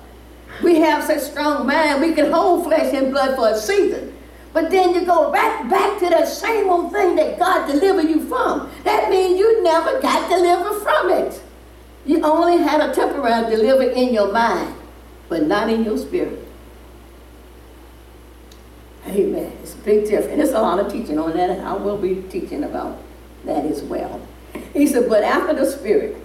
We 0.64 0.76
have 0.76 1.04
such 1.04 1.20
strong 1.20 1.68
mind, 1.68 2.02
we 2.02 2.14
can 2.14 2.32
hold 2.32 2.66
flesh 2.66 2.94
and 2.94 3.12
blood 3.12 3.36
for 3.36 3.50
a 3.50 3.58
season. 3.58 4.16
But 4.52 4.72
then 4.72 4.96
you 4.96 5.06
go 5.06 5.32
back 5.32 5.70
back 5.70 6.00
to 6.00 6.10
the 6.10 6.26
same 6.26 6.70
old 6.70 6.92
thing 6.92 7.16
that 7.16 7.38
God 7.38 7.68
delivered 7.68 8.10
you 8.10 8.22
from. 8.28 8.72
That 8.84 9.10
means 9.10 9.40
you 9.40 9.64
never 9.64 10.02
got 10.02 10.30
delivered 10.30 10.82
from 10.82 11.10
it. 11.12 11.42
You 12.06 12.22
only 12.24 12.58
had 12.58 12.82
a 12.82 12.94
temporary 12.94 13.50
delivery 13.56 13.94
in 13.96 14.14
your 14.14 14.32
mind, 14.32 14.76
but 15.28 15.46
not 15.46 15.70
in 15.70 15.84
your 15.84 15.98
spirit. 15.98 16.48
Amen. 19.08 19.52
It's 19.62 19.76
a 19.76 19.78
big 19.78 20.06
difference. 20.06 20.38
There's 20.38 20.52
a 20.52 20.62
lot 20.62 20.80
of 20.80 20.92
teaching 20.92 21.18
on 21.20 21.36
that, 21.36 21.50
and 21.50 21.62
I 21.62 21.74
will 21.74 21.98
be 21.98 22.24
teaching 22.30 22.64
about 22.64 22.98
that 23.46 23.66
as 23.66 23.82
well. 23.82 24.22
He 24.74 24.88
said, 24.88 25.10
but 25.10 25.24
after 25.24 25.54
the 25.54 25.66
Spirit, 25.66 26.18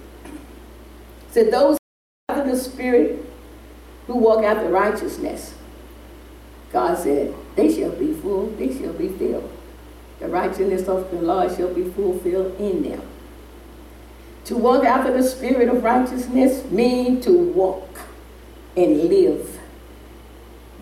said 1.31 1.51
those 1.51 1.77
after 2.29 2.49
the 2.49 2.57
Spirit 2.57 3.25
who 4.07 4.17
walk 4.17 4.43
after 4.43 4.69
righteousness, 4.69 5.53
God 6.71 6.97
said, 6.97 7.33
they 7.55 7.73
shall 7.73 7.91
be 7.91 8.13
full, 8.13 8.47
they 8.51 8.77
shall 8.77 8.93
be 8.93 9.09
filled. 9.09 9.51
The 10.19 10.27
righteousness 10.27 10.87
of 10.87 11.09
the 11.11 11.17
Lord 11.17 11.55
shall 11.55 11.73
be 11.73 11.89
fulfilled 11.89 12.59
in 12.59 12.83
them. 12.83 13.01
To 14.45 14.57
walk 14.57 14.85
after 14.85 15.11
the 15.11 15.23
spirit 15.23 15.69
of 15.69 15.83
righteousness 15.83 16.69
means 16.69 17.25
to 17.25 17.31
walk 17.31 17.99
and 18.77 19.05
live 19.05 19.59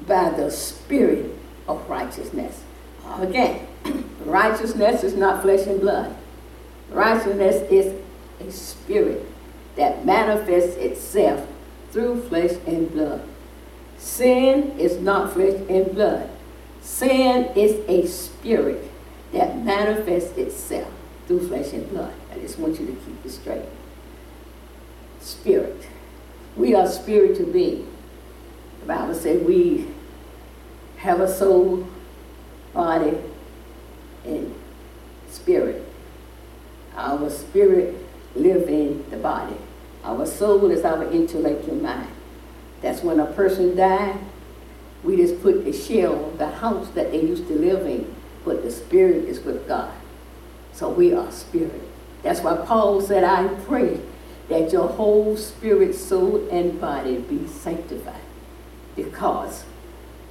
by 0.06 0.30
the 0.32 0.52
spirit 0.52 1.32
of 1.68 1.90
righteousness. 1.90 2.64
Again, 3.20 3.68
righteousness 4.26 5.04
is 5.04 5.16
not 5.16 5.42
flesh 5.42 5.66
and 5.68 5.80
blood. 5.80 6.16
Righteousness 6.90 7.70
is 7.72 8.02
a 8.40 8.52
spirit 8.52 9.26
that 9.76 10.06
manifests 10.06 10.76
itself 10.78 11.48
through 11.92 12.22
flesh 12.24 12.52
and 12.68 12.92
blood. 12.92 13.28
Sin 14.04 14.78
is 14.78 15.00
not 15.00 15.32
flesh 15.32 15.62
and 15.70 15.96
blood. 15.96 16.30
Sin 16.82 17.46
is 17.56 17.80
a 17.88 18.06
spirit 18.06 18.92
that 19.32 19.58
manifests 19.64 20.38
itself 20.38 20.92
through 21.26 21.48
flesh 21.48 21.72
and 21.72 21.90
blood. 21.90 22.14
I 22.30 22.38
just 22.40 22.60
want 22.60 22.78
you 22.82 22.86
to 22.86 22.92
keep 22.92 23.26
it 23.26 23.30
straight. 23.30 23.66
Spirit. 25.22 25.88
We 26.58 26.76
are 26.76 26.86
spiritual 26.86 27.46
beings. 27.46 27.88
The 28.82 28.88
Bible 28.88 29.16
says 29.16 29.42
we 29.42 29.88
have 30.98 31.22
a 31.22 31.34
soul, 31.34 31.88
body, 32.74 33.18
and 34.26 34.54
spirit. 35.30 35.82
Our 36.98 37.30
spirit 37.30 37.96
lives 38.36 38.68
in 38.68 39.10
the 39.10 39.18
body. 39.18 39.56
Our 40.04 40.26
soul 40.26 40.70
is 40.72 40.84
our 40.84 41.06
intellectual 41.06 41.76
mind. 41.76 42.13
That's 42.84 43.02
when 43.02 43.20
a 43.20 43.26
person 43.26 43.76
died, 43.76 44.20
we 45.04 45.16
just 45.16 45.42
put 45.42 45.64
the 45.64 45.74
shell, 45.74 46.32
the 46.38 46.48
house 46.48 46.90
that 46.90 47.12
they 47.12 47.22
used 47.22 47.48
to 47.48 47.56
live 47.56 47.88
in, 47.88 48.14
but 48.44 48.62
the 48.62 48.70
spirit 48.70 49.24
is 49.24 49.40
with 49.40 49.68
God. 49.68 49.94
So 50.74 50.90
we 50.90 51.14
are 51.14 51.32
spirit. 51.32 51.82
That's 52.24 52.42
why 52.42 52.58
Paul 52.58 53.02
said, 53.02 53.24
I 53.24 53.48
pray 53.66 54.02
that 54.50 54.74
your 54.74 54.90
whole 54.90 55.38
spirit, 55.38 55.96
soul, 55.96 56.48
and 56.52 56.80
body 56.80 57.20
be 57.20 57.48
sanctified 57.48 58.20
because 58.98 59.64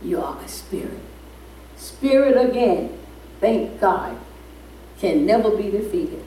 you 0.03 0.21
are 0.21 0.39
a 0.39 0.49
spirit. 0.49 1.01
Spirit 1.77 2.37
again, 2.37 2.99
thank 3.41 3.81
God, 3.81 4.19
can 4.99 5.25
never 5.25 5.57
be 5.57 5.71
defeated. 5.71 6.23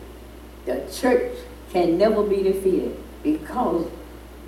The 0.65 0.91
church 0.91 1.37
can 1.71 1.99
never 1.99 2.23
be 2.23 2.41
defeated 2.41 2.97
because 3.21 3.87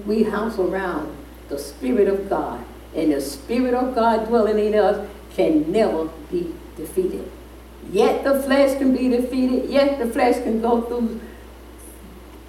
we 0.05 0.23
house 0.23 0.57
around 0.57 1.15
the 1.49 1.57
Spirit 1.57 2.07
of 2.07 2.29
God. 2.29 2.63
And 2.95 3.11
the 3.11 3.21
Spirit 3.21 3.73
of 3.73 3.95
God 3.95 4.27
dwelling 4.27 4.59
in 4.59 4.75
us 4.75 5.07
can 5.31 5.71
never 5.71 6.05
be 6.31 6.53
defeated. 6.75 7.29
Yet 7.91 8.23
the 8.23 8.41
flesh 8.41 8.77
can 8.77 8.95
be 8.95 9.09
defeated, 9.09 9.69
yet 9.69 9.99
the 9.99 10.07
flesh 10.07 10.41
can 10.43 10.61
go 10.61 10.81
through 10.81 11.21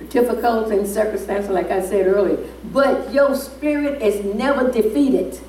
difficulties 0.09 0.79
and 0.79 0.87
circumstances, 0.87 1.51
like 1.51 1.71
I 1.71 1.81
said 1.81 2.07
earlier. 2.07 2.39
But 2.65 3.13
your 3.13 3.35
spirit 3.35 4.03
is 4.03 4.25
never 4.25 4.71
defeated. 4.71 5.41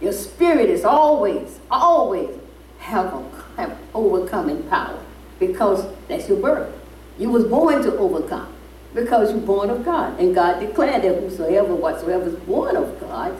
Your 0.00 0.12
spirit 0.12 0.68
is 0.68 0.84
always, 0.84 1.60
always 1.70 2.30
have, 2.78 3.12
a, 3.12 3.28
have 3.56 3.78
overcoming 3.94 4.62
power 4.64 4.98
because 5.38 5.86
that's 6.08 6.28
your 6.28 6.38
birth. 6.38 6.72
You 7.18 7.30
was 7.30 7.44
born 7.44 7.82
to 7.82 7.96
overcome 7.96 8.51
because 8.94 9.32
you're 9.32 9.40
born 9.40 9.70
of 9.70 9.84
God. 9.84 10.18
And 10.20 10.34
God 10.34 10.60
declared 10.60 11.02
that 11.02 11.20
whosoever, 11.20 11.74
whatsoever 11.74 12.28
is 12.28 12.34
born 12.34 12.76
of 12.76 13.00
God, 13.00 13.36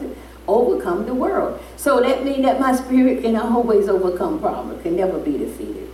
overcome 0.47 1.05
the 1.05 1.13
world. 1.13 1.61
So 1.77 2.01
that 2.01 2.23
means 2.23 2.43
that 2.43 2.59
my 2.59 2.75
spirit 2.75 3.21
can 3.21 3.35
always 3.35 3.87
overcome 3.87 4.39
problems, 4.39 4.81
can 4.83 4.95
never 4.95 5.19
be 5.19 5.37
defeated. 5.37 5.89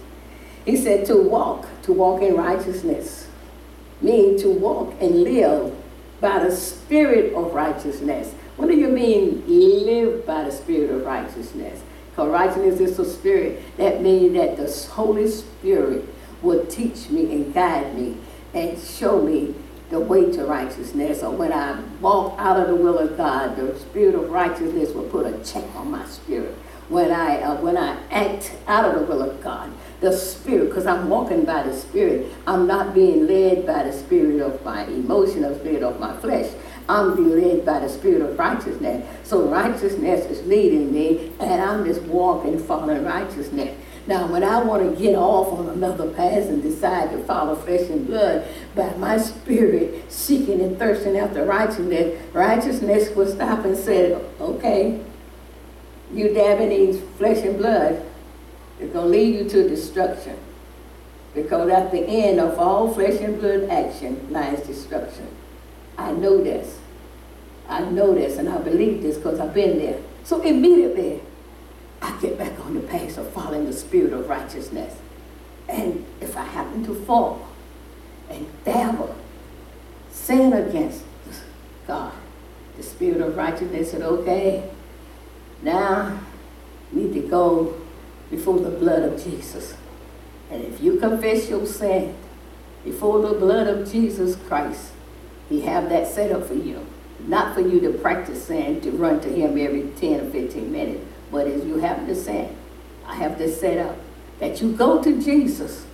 He 0.66 0.76
said 0.76 1.06
to 1.08 1.16
walk, 1.16 1.68
to 1.84 1.94
walk 1.94 2.22
in 2.22 2.36
righteousness, 2.36 3.28
mean 4.02 4.38
to 4.40 4.50
walk 4.50 4.94
and 5.02 5.24
live 5.24 5.76
by 6.22 6.44
the 6.44 6.56
spirit 6.56 7.34
of 7.34 7.54
righteousness. 7.54 8.34
What 8.58 8.68
do 8.68 8.76
you 8.76 8.90
mean 8.90 9.44
live 9.48 10.26
by 10.26 10.44
the 10.44 10.52
spirit 10.52 10.92
of 10.92 11.06
righteousness? 11.06 11.82
Because 12.12 12.30
righteousness 12.30 12.80
is 12.82 12.98
the 12.98 13.06
spirit. 13.06 13.62
That 13.78 14.02
means 14.02 14.34
that 14.34 14.58
the 14.58 14.92
Holy 14.92 15.30
Spirit 15.30 16.06
will 16.42 16.66
teach 16.66 17.10
me 17.10 17.32
and 17.32 17.54
guide 17.54 17.98
me 17.98 18.18
and 18.54 18.80
show 18.80 19.22
me 19.22 19.56
the 19.90 20.00
way 20.00 20.32
to 20.32 20.46
righteousness. 20.46 21.24
Or 21.24 21.32
when 21.32 21.52
I 21.52 21.82
walk 22.02 22.36
out 22.40 22.60
of 22.60 22.68
the 22.68 22.76
will 22.76 22.98
of 22.98 23.18
God, 23.18 23.56
the 23.56 23.78
spirit 23.80 24.16
of 24.16 24.30
righteousness 24.30 24.92
will 24.92 25.10
put 25.10 25.26
a 25.26 25.44
check 25.44 25.64
on 25.76 25.92
my 25.92 26.06
spirit. 26.06 26.56
When 26.90 27.12
I 27.12 27.42
uh, 27.42 27.62
when 27.62 27.78
I 27.78 28.02
act 28.10 28.52
out 28.68 28.86
of 28.86 29.00
the 29.00 29.06
will 29.06 29.22
of 29.22 29.42
God, 29.44 29.72
the 30.02 30.16
spirit, 30.16 30.70
because 30.70 30.88
I'm 30.88 31.08
walking 31.08 31.46
by 31.46 31.62
the 31.64 31.76
spirit, 31.76 32.32
I'm 32.48 32.66
not 32.66 32.96
being 32.96 33.28
led 33.28 33.68
by 33.68 33.84
the 33.84 33.94
spirit 33.94 34.42
of 34.42 34.64
my 34.66 34.86
emotion 34.86 35.44
spirit 35.60 35.84
of 35.84 36.00
my 36.00 36.16
flesh. 36.18 36.52
I'm 36.88 37.16
being 37.16 37.40
led 37.40 37.66
by 37.66 37.80
the 37.80 37.90
spirit 37.90 38.22
of 38.24 38.40
righteousness. 38.40 39.08
So 39.24 39.48
righteousness 39.48 40.26
is 40.26 40.46
leading 40.48 40.92
me, 40.92 41.32
and 41.40 41.62
I'm 41.62 41.86
just 41.86 42.02
walking, 42.04 42.58
following 42.58 43.04
righteousness. 43.04 43.78
Now, 44.10 44.26
when 44.26 44.44
I 44.44 44.60
want 44.64 44.82
to 44.82 45.00
get 45.00 45.14
off 45.14 45.54
on 45.54 45.70
another 45.70 46.10
path 46.10 46.48
and 46.48 46.64
decide 46.64 47.12
to 47.12 47.24
follow 47.26 47.54
flesh 47.54 47.92
and 47.92 48.08
blood, 48.08 48.44
by 48.74 48.92
my 48.96 49.20
spirit 49.20 50.12
seeking 50.12 50.62
and 50.62 50.80
thirsting 50.80 51.16
after 51.16 51.46
righteousness, 51.46 52.20
righteousness 52.34 53.16
will 53.16 53.28
stop 53.28 53.64
and 53.66 53.78
say, 53.78 54.16
okay, 54.42 55.00
you 56.12 56.34
dabbing 56.34 56.72
in 56.72 57.00
flesh 57.20 57.46
and 57.46 57.60
blood, 57.60 58.04
it's 58.80 58.92
going 58.92 59.06
to 59.06 59.12
lead 59.12 59.36
you 59.36 59.48
to 59.48 59.70
destruction. 59.70 60.40
Because 61.36 61.70
at 61.70 61.92
the 61.92 62.02
end 62.02 62.40
of 62.40 62.58
all 62.58 62.92
flesh 62.92 63.22
and 63.22 63.40
blood 63.40 63.70
action 63.70 64.26
lies 64.32 64.66
destruction. 64.66 65.28
I 66.00 66.14
know 66.14 66.44
this. 66.44 66.80
I 67.68 67.82
know 67.82 68.16
this 68.16 68.40
and 68.40 68.50
I 68.50 68.58
believe 68.58 69.04
this 69.04 69.18
because 69.18 69.40
I've 69.40 69.54
been 69.54 69.78
there. 69.78 70.02
So 70.24 70.42
immediately, 70.42 71.22
I 72.02 72.18
get 72.22 72.38
back 72.38 72.60
on 72.66 72.76
the 72.76 72.82
path 72.82 73.18
of 73.18 73.32
following 73.34 73.66
the 73.66 73.74
spirit 73.74 74.14
of 74.14 74.30
righteousness. 74.30 74.96
And 75.68 76.06
if 76.22 76.36
I 76.38 76.44
happen 76.44 76.86
to 76.86 76.94
fall 76.94 77.48
and 78.30 78.48
dabble, 78.64 79.16
sin 80.12 80.54
against 80.54 81.04
God, 81.86 82.14
the 82.78 82.84
spirit 82.84 83.22
of 83.22 83.36
righteousness 83.36 83.92
said, 83.92 84.02
okay, 84.02 84.70
now 85.62 86.20
need 86.92 87.14
to 87.14 87.22
go 87.22 87.80
before 88.30 88.60
the 88.60 88.70
blood 88.70 89.04
of 89.04 89.24
Jesus. 89.24 89.76
And 90.50 90.64
if 90.64 90.82
you 90.82 90.98
confess 91.00 91.50
your 91.50 91.66
sin 91.66 92.16
before 92.84 93.22
the 93.22 93.34
blood 93.34 93.68
of 93.68 93.92
Jesus 93.92 94.36
Christ, 94.48 94.92
he 95.50 95.62
have 95.62 95.90
that 95.90 96.08
set 96.08 96.32
up 96.32 96.48
for 96.48 96.54
you. 96.54 96.86
Not 97.20 97.54
for 97.54 97.62
you 97.62 97.80
to 97.82 97.92
practice 97.92 98.46
sin, 98.46 98.82
to 98.82 98.92
run 98.92 99.20
to 99.22 99.30
him 99.30 99.58
every 99.58 99.92
10 99.98 100.22
or 100.22 100.30
15 100.30 100.72
minutes, 100.72 101.06
but 101.32 101.48
as 101.48 101.66
you 101.66 101.78
have 101.78 102.06
to 102.08 102.16
say, 102.16 102.50
I 103.06 103.16
have 103.16 103.38
to 103.38 103.52
set 103.52 103.78
up 103.78 103.98
that 104.40 104.62
you 104.62 104.72
go 104.74 105.02
to 105.04 105.22
Jesus. 105.22 105.86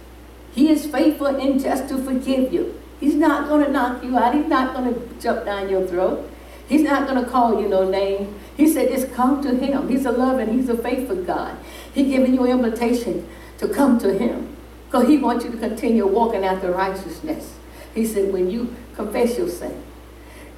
He 0.54 0.70
is 0.70 0.86
faithful 0.86 1.28
and 1.28 1.60
just 1.60 1.90
to 1.90 1.98
forgive 1.98 2.54
you. 2.54 2.80
He's 3.00 3.16
not 3.16 3.50
going 3.50 3.66
to 3.66 3.72
knock 3.72 4.04
you 4.04 4.18
out. 4.18 4.34
He's 4.34 4.48
not 4.48 4.74
going 4.74 4.94
to 4.94 5.22
jump 5.22 5.46
down 5.46 5.70
your 5.70 5.86
throat. 5.86 6.30
He's 6.68 6.82
not 6.82 7.08
going 7.08 7.24
to 7.24 7.30
call 7.30 7.62
you 7.62 7.68
no 7.68 7.88
name. 7.90 8.40
He 8.58 8.68
said, 8.68 8.90
just 8.90 9.14
come 9.14 9.42
to 9.44 9.54
him. 9.54 9.90
He's 9.90 10.06
a 10.06 10.12
loving, 10.12 10.58
he's 10.58 10.70
a 10.70 10.78
faithful 10.78 11.18
God. 11.24 11.58
He's 11.94 12.08
giving 12.08 12.34
you 12.34 12.44
an 12.46 12.52
invitation 12.52 13.28
to 13.58 13.68
come 13.68 14.00
to 14.00 14.18
him 14.18 14.56
because 14.86 15.08
he 15.08 15.18
wants 15.18 15.46
you 15.46 15.52
to 15.52 15.58
continue 15.58 16.08
walking 16.08 16.44
after 16.44 16.72
righteousness. 16.72 17.56
He 17.94 18.06
said, 18.06 18.34
when 18.34 18.50
you 18.50 18.76
confess 18.96 19.38
your 19.38 19.50
sin, 19.50 19.84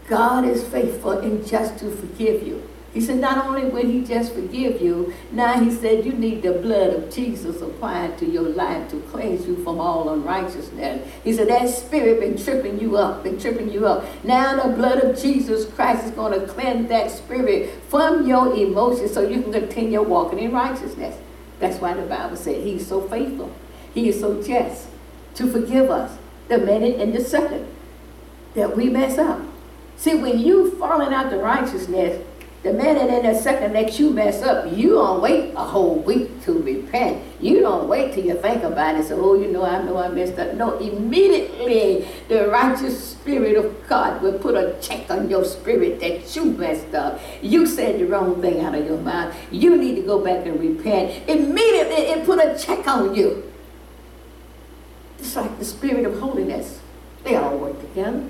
God 0.07 0.45
is 0.45 0.63
faithful 0.67 1.11
and 1.11 1.45
just 1.45 1.79
to 1.79 1.91
forgive 1.91 2.45
you. 2.45 2.67
He 2.97 3.03
said, 3.03 3.19
not 3.19 3.45
only 3.45 3.65
will 3.65 3.85
he 3.85 4.03
just 4.03 4.33
forgive 4.33 4.81
you, 4.81 5.13
now 5.31 5.63
he 5.63 5.69
said 5.69 6.03
you 6.03 6.13
need 6.13 6.41
the 6.41 6.53
blood 6.53 6.95
of 6.95 7.13
Jesus 7.13 7.61
applied 7.61 8.17
to 8.17 8.25
your 8.25 8.49
life 8.49 8.89
to 8.89 8.99
cleanse 9.11 9.45
you 9.45 9.55
from 9.63 9.79
all 9.79 10.09
unrighteousness. 10.09 11.07
He 11.23 11.31
said, 11.31 11.47
that 11.47 11.69
spirit 11.69 12.19
been 12.19 12.43
tripping 12.43 12.79
you 12.79 12.97
up, 12.97 13.21
been 13.23 13.39
tripping 13.39 13.71
you 13.71 13.85
up. 13.85 14.03
Now 14.23 14.63
the 14.63 14.75
blood 14.75 15.03
of 15.03 15.15
Jesus 15.15 15.71
Christ 15.71 16.05
is 16.05 16.11
going 16.11 16.39
to 16.39 16.47
cleanse 16.47 16.89
that 16.89 17.11
spirit 17.11 17.69
from 17.87 18.27
your 18.27 18.55
emotions 18.55 19.13
so 19.13 19.21
you 19.21 19.43
can 19.43 19.51
continue 19.51 20.01
walking 20.01 20.39
in 20.39 20.51
righteousness. 20.51 21.15
That's 21.59 21.79
why 21.79 21.93
the 21.93 22.01
Bible 22.01 22.35
said 22.35 22.63
he's 22.63 22.87
so 22.87 23.01
faithful. 23.01 23.55
He 23.93 24.09
is 24.09 24.19
so 24.19 24.41
just 24.41 24.87
to 25.35 25.45
forgive 25.45 25.91
us 25.91 26.17
the 26.47 26.57
minute 26.57 26.99
and 26.99 27.13
the 27.13 27.23
second 27.23 27.67
that 28.55 28.75
we 28.75 28.89
mess 28.89 29.19
up. 29.19 29.39
See, 29.97 30.15
when 30.15 30.39
you 30.39 30.71
falling 30.79 31.13
out 31.13 31.29
the 31.29 31.37
righteousness, 31.37 32.23
the 32.67 32.73
minute 32.73 33.09
and 33.09 33.25
the 33.25 33.39
second 33.39 33.73
that 33.73 33.97
you 33.97 34.09
mess 34.09 34.41
up, 34.43 34.75
you 34.75 34.89
don't 34.89 35.21
wait 35.21 35.53
a 35.55 35.63
whole 35.63 35.95
week 35.95 36.43
to 36.43 36.51
repent. 36.51 37.23
You 37.39 37.61
don't 37.61 37.87
wait 37.87 38.13
till 38.13 38.25
you 38.25 38.35
think 38.35 38.63
about 38.63 38.95
it. 38.95 39.05
So, 39.05 39.19
oh, 39.21 39.35
you 39.35 39.47
know, 39.47 39.63
I 39.63 39.81
know 39.83 39.97
I 39.97 40.09
messed 40.09 40.37
up. 40.37 40.53
No, 40.55 40.77
immediately 40.77 42.07
the 42.27 42.49
righteous 42.49 43.11
spirit 43.11 43.55
of 43.55 43.87
God 43.87 44.21
will 44.21 44.37
put 44.37 44.55
a 44.55 44.77
check 44.81 45.09
on 45.09 45.29
your 45.29 45.45
spirit 45.45 46.01
that 46.01 46.35
you 46.35 46.45
messed 46.45 46.93
up. 46.93 47.21
You 47.41 47.65
said 47.65 47.99
the 47.99 48.05
wrong 48.05 48.41
thing 48.41 48.59
out 48.59 48.75
of 48.75 48.85
your 48.85 48.97
mouth. 48.97 49.33
You 49.49 49.77
need 49.77 49.95
to 49.95 50.01
go 50.01 50.23
back 50.23 50.45
and 50.45 50.59
repent. 50.59 51.29
Immediately 51.29 52.03
it 52.11 52.25
put 52.25 52.39
a 52.43 52.57
check 52.57 52.85
on 52.87 53.15
you. 53.15 53.49
It's 55.19 55.35
like 55.35 55.57
the 55.57 55.65
spirit 55.65 56.05
of 56.05 56.19
holiness. 56.19 56.81
They 57.23 57.35
all 57.35 57.57
work 57.57 57.79
together. 57.79 58.29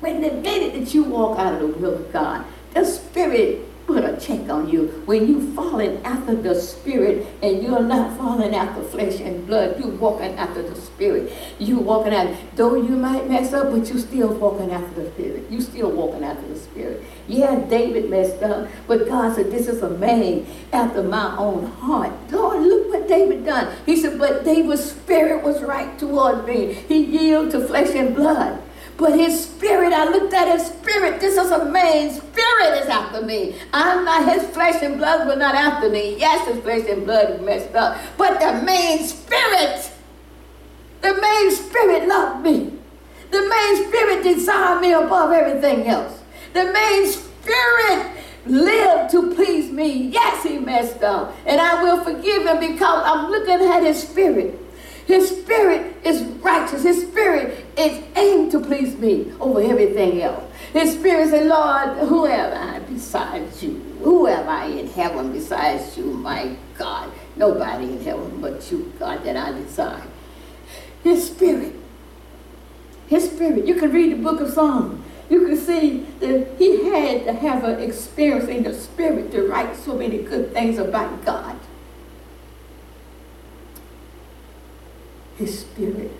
When 0.00 0.20
the 0.20 0.30
minute 0.30 0.74
that 0.74 0.94
you 0.94 1.04
walk 1.04 1.38
out 1.38 1.54
of 1.54 1.60
the 1.60 1.66
will 1.66 1.94
of 1.94 2.12
God, 2.12 2.44
the 2.76 2.84
Spirit 2.84 3.64
put 3.86 4.04
a 4.04 4.18
check 4.20 4.50
on 4.50 4.68
you. 4.68 4.88
When 5.06 5.26
you 5.26 5.54
falling 5.54 6.04
after 6.04 6.34
the 6.34 6.54
Spirit 6.54 7.26
and 7.42 7.62
you're 7.62 7.80
not 7.80 8.18
falling 8.18 8.54
after 8.54 8.82
flesh 8.82 9.18
and 9.20 9.46
blood, 9.46 9.78
You're 9.78 9.96
walking 9.96 10.34
after 10.34 10.60
the 10.60 10.74
Spirit. 10.74 11.32
You 11.58 11.78
walking 11.78 12.12
out, 12.12 12.36
though 12.54 12.74
you 12.74 12.96
might 12.96 13.30
mess 13.30 13.54
up, 13.54 13.70
but 13.70 13.88
you 13.88 13.98
still 13.98 14.34
walking 14.34 14.72
after 14.72 15.04
the 15.04 15.10
Spirit. 15.12 15.50
You 15.50 15.62
still 15.62 15.90
walking 15.90 16.22
after 16.22 16.46
the 16.46 16.58
Spirit. 16.58 17.02
Yeah, 17.28 17.60
David 17.60 18.10
messed 18.10 18.42
up, 18.42 18.68
but 18.86 19.06
God 19.06 19.34
said, 19.34 19.50
this 19.50 19.68
is 19.68 19.82
a 19.82 19.90
man 19.90 20.46
after 20.70 21.02
my 21.02 21.34
own 21.38 21.64
heart. 21.64 22.12
Lord, 22.30 22.60
look 22.60 22.90
what 22.90 23.08
David 23.08 23.46
done. 23.46 23.74
He 23.86 23.96
said, 23.96 24.18
but 24.18 24.44
David's 24.44 24.90
spirit 24.90 25.42
was 25.42 25.62
right 25.62 25.98
toward 25.98 26.44
me. 26.46 26.74
He 26.74 27.04
yielded 27.04 27.52
to 27.52 27.66
flesh 27.66 27.94
and 27.94 28.14
blood. 28.14 28.62
But 28.98 29.18
his 29.18 29.44
spirit, 29.44 29.92
I 29.92 30.08
looked 30.08 30.32
at 30.32 30.48
his 30.48 30.66
spirit. 30.68 31.20
This 31.20 31.36
is 31.36 31.50
a 31.50 31.64
man's 31.66 32.16
spirit 32.16 32.82
is 32.82 32.88
after 32.88 33.22
me. 33.22 33.56
I'm 33.72 34.04
not 34.04 34.32
his 34.32 34.46
flesh 34.48 34.82
and 34.82 34.96
blood 34.96 35.26
were 35.26 35.36
not 35.36 35.54
after 35.54 35.90
me. 35.90 36.16
Yes, 36.18 36.48
his 36.48 36.62
flesh 36.62 36.88
and 36.88 37.04
blood 37.04 37.42
messed 37.42 37.74
up. 37.74 37.98
But 38.16 38.40
the 38.40 38.64
main 38.64 39.04
spirit, 39.04 39.90
the 41.02 41.14
main 41.20 41.50
spirit 41.50 42.08
loved 42.08 42.42
me. 42.42 42.72
The 43.30 43.46
main 43.48 43.88
spirit 43.88 44.22
desired 44.22 44.80
me 44.80 44.92
above 44.92 45.32
everything 45.32 45.86
else. 45.86 46.20
The 46.54 46.72
main 46.72 47.06
spirit 47.06 48.12
lived 48.46 49.10
to 49.10 49.34
please 49.34 49.70
me. 49.70 50.08
Yes, 50.08 50.42
he 50.42 50.58
messed 50.58 51.02
up. 51.02 51.34
And 51.44 51.60
I 51.60 51.82
will 51.82 52.02
forgive 52.02 52.46
him 52.46 52.60
because 52.60 53.02
I'm 53.04 53.30
looking 53.30 53.68
at 53.68 53.82
his 53.82 54.08
spirit. 54.08 54.58
His 55.06 55.28
spirit 55.28 55.96
is 56.04 56.22
righteous. 56.42 56.82
His 56.82 57.06
spirit 57.06 57.64
is 57.78 58.02
aimed 58.16 58.50
to 58.50 58.60
please 58.60 58.96
me 58.96 59.32
over 59.40 59.60
everything 59.60 60.20
else. 60.20 60.44
His 60.72 60.94
spirit 60.94 61.30
said, 61.30 61.46
Lord, 61.46 61.96
who 62.08 62.26
am 62.26 62.74
I 62.74 62.80
besides 62.80 63.62
you? 63.62 63.78
Who 64.02 64.26
am 64.26 64.48
I 64.48 64.66
in 64.66 64.88
heaven 64.88 65.32
besides 65.32 65.96
you, 65.96 66.06
my 66.06 66.56
God? 66.76 67.12
Nobody 67.36 67.84
in 67.84 68.02
heaven 68.02 68.40
but 68.40 68.70
you, 68.70 68.92
God, 68.98 69.22
that 69.22 69.36
I 69.36 69.52
desire. 69.52 70.02
His 71.04 71.28
spirit. 71.28 71.74
His 73.06 73.30
spirit. 73.30 73.64
You 73.64 73.76
can 73.76 73.92
read 73.92 74.12
the 74.12 74.22
book 74.22 74.40
of 74.40 74.50
Psalms. 74.50 75.04
You 75.30 75.46
can 75.46 75.56
see 75.56 76.06
that 76.18 76.56
he 76.58 76.90
had 76.90 77.24
to 77.26 77.32
have 77.32 77.62
an 77.62 77.80
experience 77.80 78.48
in 78.48 78.64
the 78.64 78.74
spirit 78.74 79.30
to 79.32 79.46
write 79.46 79.76
so 79.76 79.94
many 79.94 80.18
good 80.18 80.52
things 80.52 80.78
about 80.78 81.24
God. 81.24 81.56
His 85.36 85.60
spirit 85.60 86.10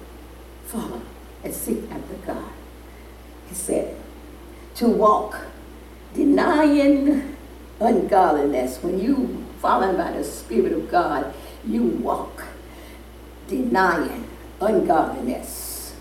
follow 0.66 1.02
and 1.42 1.54
seek 1.54 1.90
after 1.90 2.14
God. 2.26 2.50
He 3.48 3.54
said, 3.54 3.96
to 4.76 4.88
walk, 4.88 5.38
denying 6.14 7.36
ungodliness. 7.80 8.82
When 8.82 9.00
you 9.00 9.44
following 9.60 9.96
by 9.96 10.12
the 10.12 10.24
Spirit 10.24 10.72
of 10.72 10.90
God, 10.90 11.34
you 11.66 11.82
walk, 11.82 12.44
denying 13.48 14.28
ungodliness. 14.60 15.94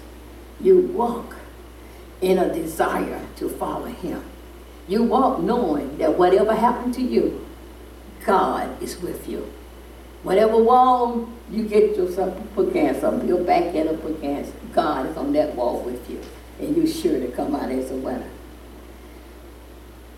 You 0.60 0.80
walk 0.80 1.36
in 2.22 2.38
a 2.38 2.54
desire 2.54 3.22
to 3.38 3.50
follow 3.50 3.86
Him. 3.86 4.24
You 4.88 5.04
walk 5.04 5.40
knowing 5.40 5.98
that 5.98 6.18
whatever 6.18 6.54
happened 6.54 6.94
to 6.96 7.02
you, 7.02 7.46
God 8.26 8.82
is 8.82 9.02
with 9.02 9.28
you. 9.28 9.52
Whatever 10.24 10.58
wall 10.58 11.30
you 11.52 11.68
get 11.68 11.96
yourself 11.96 12.36
put 12.56 12.70
against, 12.70 13.02
something, 13.02 13.28
your 13.28 13.44
back 13.44 13.76
end 13.76 13.90
against, 13.90 14.54
God 14.74 15.06
is 15.08 15.18
on 15.18 15.34
that 15.34 15.56
wall 15.56 15.82
with 15.82 16.10
you. 16.10 16.20
And 16.60 16.76
you're 16.76 16.88
sure 16.88 17.20
to 17.20 17.28
come 17.28 17.56
out 17.56 17.70
as 17.70 17.92
a 17.92 17.96
winner. 17.96 18.30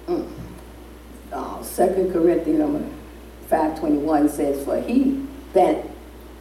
Mm. 0.07 0.31
Oh, 1.33 1.67
2 1.75 2.11
Corinthians 2.13 2.93
521 3.49 4.29
says, 4.29 4.63
For 4.63 4.79
he 4.79 5.25
that 5.53 5.85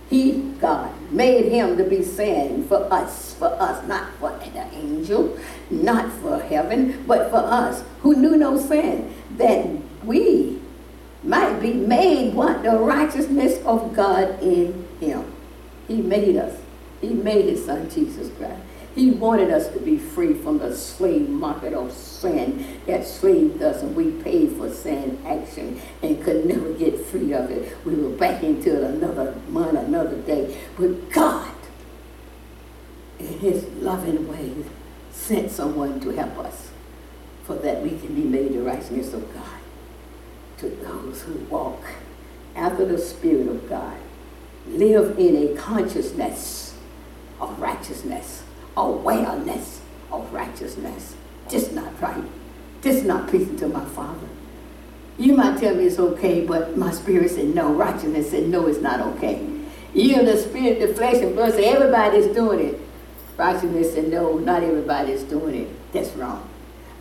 he, 0.08 0.52
God, 0.60 0.92
made 1.10 1.46
him 1.46 1.76
to 1.78 1.84
be 1.84 2.02
sin 2.02 2.66
for 2.68 2.92
us, 2.92 3.34
for 3.34 3.46
us, 3.60 3.86
not 3.88 4.12
for 4.14 4.30
the 4.30 4.62
angel, 4.72 5.36
not 5.68 6.12
for 6.20 6.38
heaven, 6.38 7.04
but 7.06 7.30
for 7.30 7.38
us, 7.38 7.82
who 8.02 8.14
knew 8.14 8.36
no 8.36 8.56
sin, 8.56 9.12
that 9.36 9.66
we 10.04 10.60
might 11.26 11.60
be 11.60 11.72
made 11.72 12.34
what? 12.34 12.62
The 12.62 12.78
righteousness 12.78 13.60
of 13.64 13.94
God 13.94 14.40
in 14.42 14.86
him. 15.00 15.32
He 15.88 16.00
made 16.00 16.36
us. 16.36 16.58
He 17.00 17.08
made 17.10 17.46
his 17.46 17.64
son 17.64 17.90
Jesus 17.90 18.30
Christ. 18.36 18.60
He 18.94 19.10
wanted 19.10 19.50
us 19.50 19.68
to 19.74 19.80
be 19.80 19.98
free 19.98 20.32
from 20.32 20.58
the 20.58 20.74
slave 20.74 21.28
market 21.28 21.74
of 21.74 21.92
sin 21.92 22.80
that 22.86 23.06
slaved 23.06 23.62
us 23.62 23.82
and 23.82 23.94
we 23.94 24.10
paid 24.22 24.52
for 24.52 24.70
sin 24.70 25.20
action 25.26 25.80
and 26.02 26.22
could 26.24 26.46
never 26.46 26.72
get 26.72 26.98
free 26.98 27.34
of 27.34 27.50
it. 27.50 27.76
We 27.84 27.94
were 27.94 28.16
back 28.16 28.42
into 28.42 28.74
it 28.74 28.82
another 28.94 29.34
month, 29.50 29.76
another 29.76 30.16
day. 30.22 30.58
But 30.78 31.10
God, 31.10 31.54
in 33.18 33.38
his 33.38 33.64
loving 33.82 34.26
way, 34.28 34.54
sent 35.12 35.50
someone 35.50 36.00
to 36.00 36.10
help 36.10 36.38
us 36.38 36.70
for 37.44 37.56
that 37.56 37.82
we 37.82 37.90
can 37.90 38.14
be 38.14 38.22
made 38.22 38.54
the 38.54 38.62
righteousness 38.62 39.12
of 39.12 39.32
God 39.34 39.55
to 40.58 40.68
those 40.68 41.22
who 41.22 41.34
walk 41.50 41.82
after 42.54 42.84
the 42.84 42.98
Spirit 42.98 43.48
of 43.48 43.68
God, 43.68 43.98
live 44.66 45.18
in 45.18 45.36
a 45.36 45.56
consciousness 45.56 46.76
of 47.40 47.58
righteousness 47.60 48.42
awareness 48.76 49.80
of 50.12 50.32
righteousness. 50.32 51.16
Just 51.48 51.72
not 51.72 52.00
right. 52.00 52.24
Just 52.82 53.04
not 53.04 53.28
pleasing 53.28 53.56
to 53.58 53.68
my 53.68 53.84
Father. 53.84 54.28
You 55.18 55.34
might 55.34 55.58
tell 55.58 55.74
me 55.74 55.84
it's 55.84 55.98
okay, 55.98 56.44
but 56.44 56.76
my 56.76 56.92
spirit 56.92 57.30
said 57.30 57.54
no. 57.54 57.72
Righteousness 57.72 58.30
said 58.30 58.48
no, 58.48 58.66
it's 58.66 58.80
not 58.80 59.00
okay. 59.00 59.48
You 59.94 60.22
the 60.24 60.36
spirit, 60.36 60.80
the 60.80 60.94
flesh 60.94 61.16
and 61.22 61.34
blood 61.34 61.54
say 61.54 61.72
everybody's 61.72 62.26
doing 62.34 62.60
it. 62.60 62.80
Righteousness 63.38 63.94
said 63.94 64.10
no, 64.10 64.36
not 64.36 64.62
everybody's 64.62 65.22
doing 65.22 65.54
it. 65.54 65.92
That's 65.92 66.10
wrong. 66.16 66.45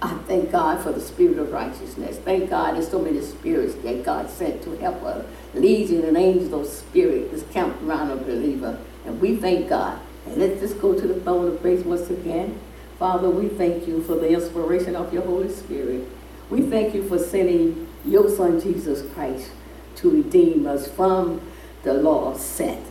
I 0.01 0.13
thank 0.27 0.51
God 0.51 0.83
for 0.83 0.91
the 0.91 0.99
spirit 0.99 1.39
of 1.39 1.51
righteousness. 1.51 2.17
Thank 2.17 2.49
God 2.49 2.75
there's 2.75 2.89
so 2.89 2.99
many 2.99 3.21
spirits 3.21 3.75
that 3.75 4.03
God 4.03 4.29
sent 4.29 4.63
to 4.63 4.75
help 4.77 5.01
us. 5.03 5.25
Legion 5.53 6.03
and 6.03 6.17
angels 6.17 6.53
of 6.53 6.67
spirit 6.67 7.33
is 7.33 7.43
camped 7.51 7.81
around 7.83 8.11
a 8.11 8.17
believer. 8.17 8.77
And 9.05 9.21
we 9.21 9.37
thank 9.37 9.69
God 9.69 9.99
and 10.25 10.37
let's 10.37 10.59
just 10.59 10.81
go 10.81 10.99
to 10.99 11.07
the 11.07 11.19
throne 11.21 11.47
of 11.47 11.61
grace 11.61 11.85
once 11.85 12.09
again. 12.09 12.59
Father, 12.97 13.29
we 13.29 13.47
thank 13.47 13.87
you 13.87 14.01
for 14.03 14.15
the 14.15 14.29
inspiration 14.29 14.95
of 14.95 15.13
your 15.13 15.23
Holy 15.23 15.49
Spirit. 15.49 16.07
We 16.49 16.61
thank 16.61 16.95
you 16.95 17.07
for 17.07 17.19
sending 17.19 17.87
your 18.03 18.29
Son 18.29 18.59
Jesus 18.59 19.09
Christ 19.13 19.51
to 19.97 20.09
redeem 20.09 20.65
us 20.65 20.87
from 20.87 21.41
the 21.83 21.93
law 21.93 22.31
of 22.31 22.39
sin, 22.39 22.83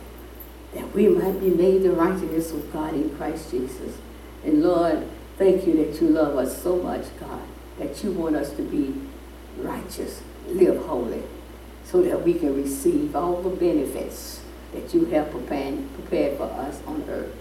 that 0.73 0.93
we 0.93 1.07
might 1.07 1.39
be 1.39 1.49
made 1.49 1.83
the 1.83 1.91
righteousness 1.91 2.51
of 2.51 2.71
God 2.71 2.93
in 2.93 3.15
Christ 3.17 3.51
Jesus. 3.51 3.97
And 4.43 4.63
Lord, 4.63 5.07
thank 5.37 5.65
you 5.67 5.85
that 5.85 6.01
you 6.01 6.09
love 6.09 6.37
us 6.37 6.61
so 6.61 6.77
much, 6.77 7.05
God, 7.19 7.41
that 7.79 8.03
you 8.03 8.11
want 8.11 8.35
us 8.35 8.51
to 8.53 8.61
be 8.61 8.93
righteous, 9.57 10.21
live 10.47 10.85
holy, 10.85 11.23
so 11.83 12.01
that 12.01 12.23
we 12.23 12.33
can 12.33 12.55
receive 12.55 13.15
all 13.15 13.41
the 13.41 13.49
benefits 13.49 14.41
that 14.73 14.93
you 14.93 15.05
have 15.05 15.31
prepared, 15.31 16.37
for 16.37 16.43
us 16.43 16.81
on 16.85 17.03
earth. 17.09 17.33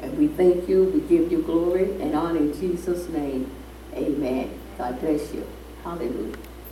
And 0.00 0.16
we 0.16 0.28
thank 0.28 0.68
you, 0.68 0.84
we 0.84 1.00
give 1.00 1.30
you 1.30 1.42
glory 1.42 2.00
and 2.00 2.14
honor 2.14 2.38
in 2.38 2.58
Jesus' 2.58 3.08
name. 3.08 3.50
Amen. 3.94 4.58
God 4.76 5.00
bless 5.00 5.34
you. 5.34 5.46
Hallelujah. 5.82 6.36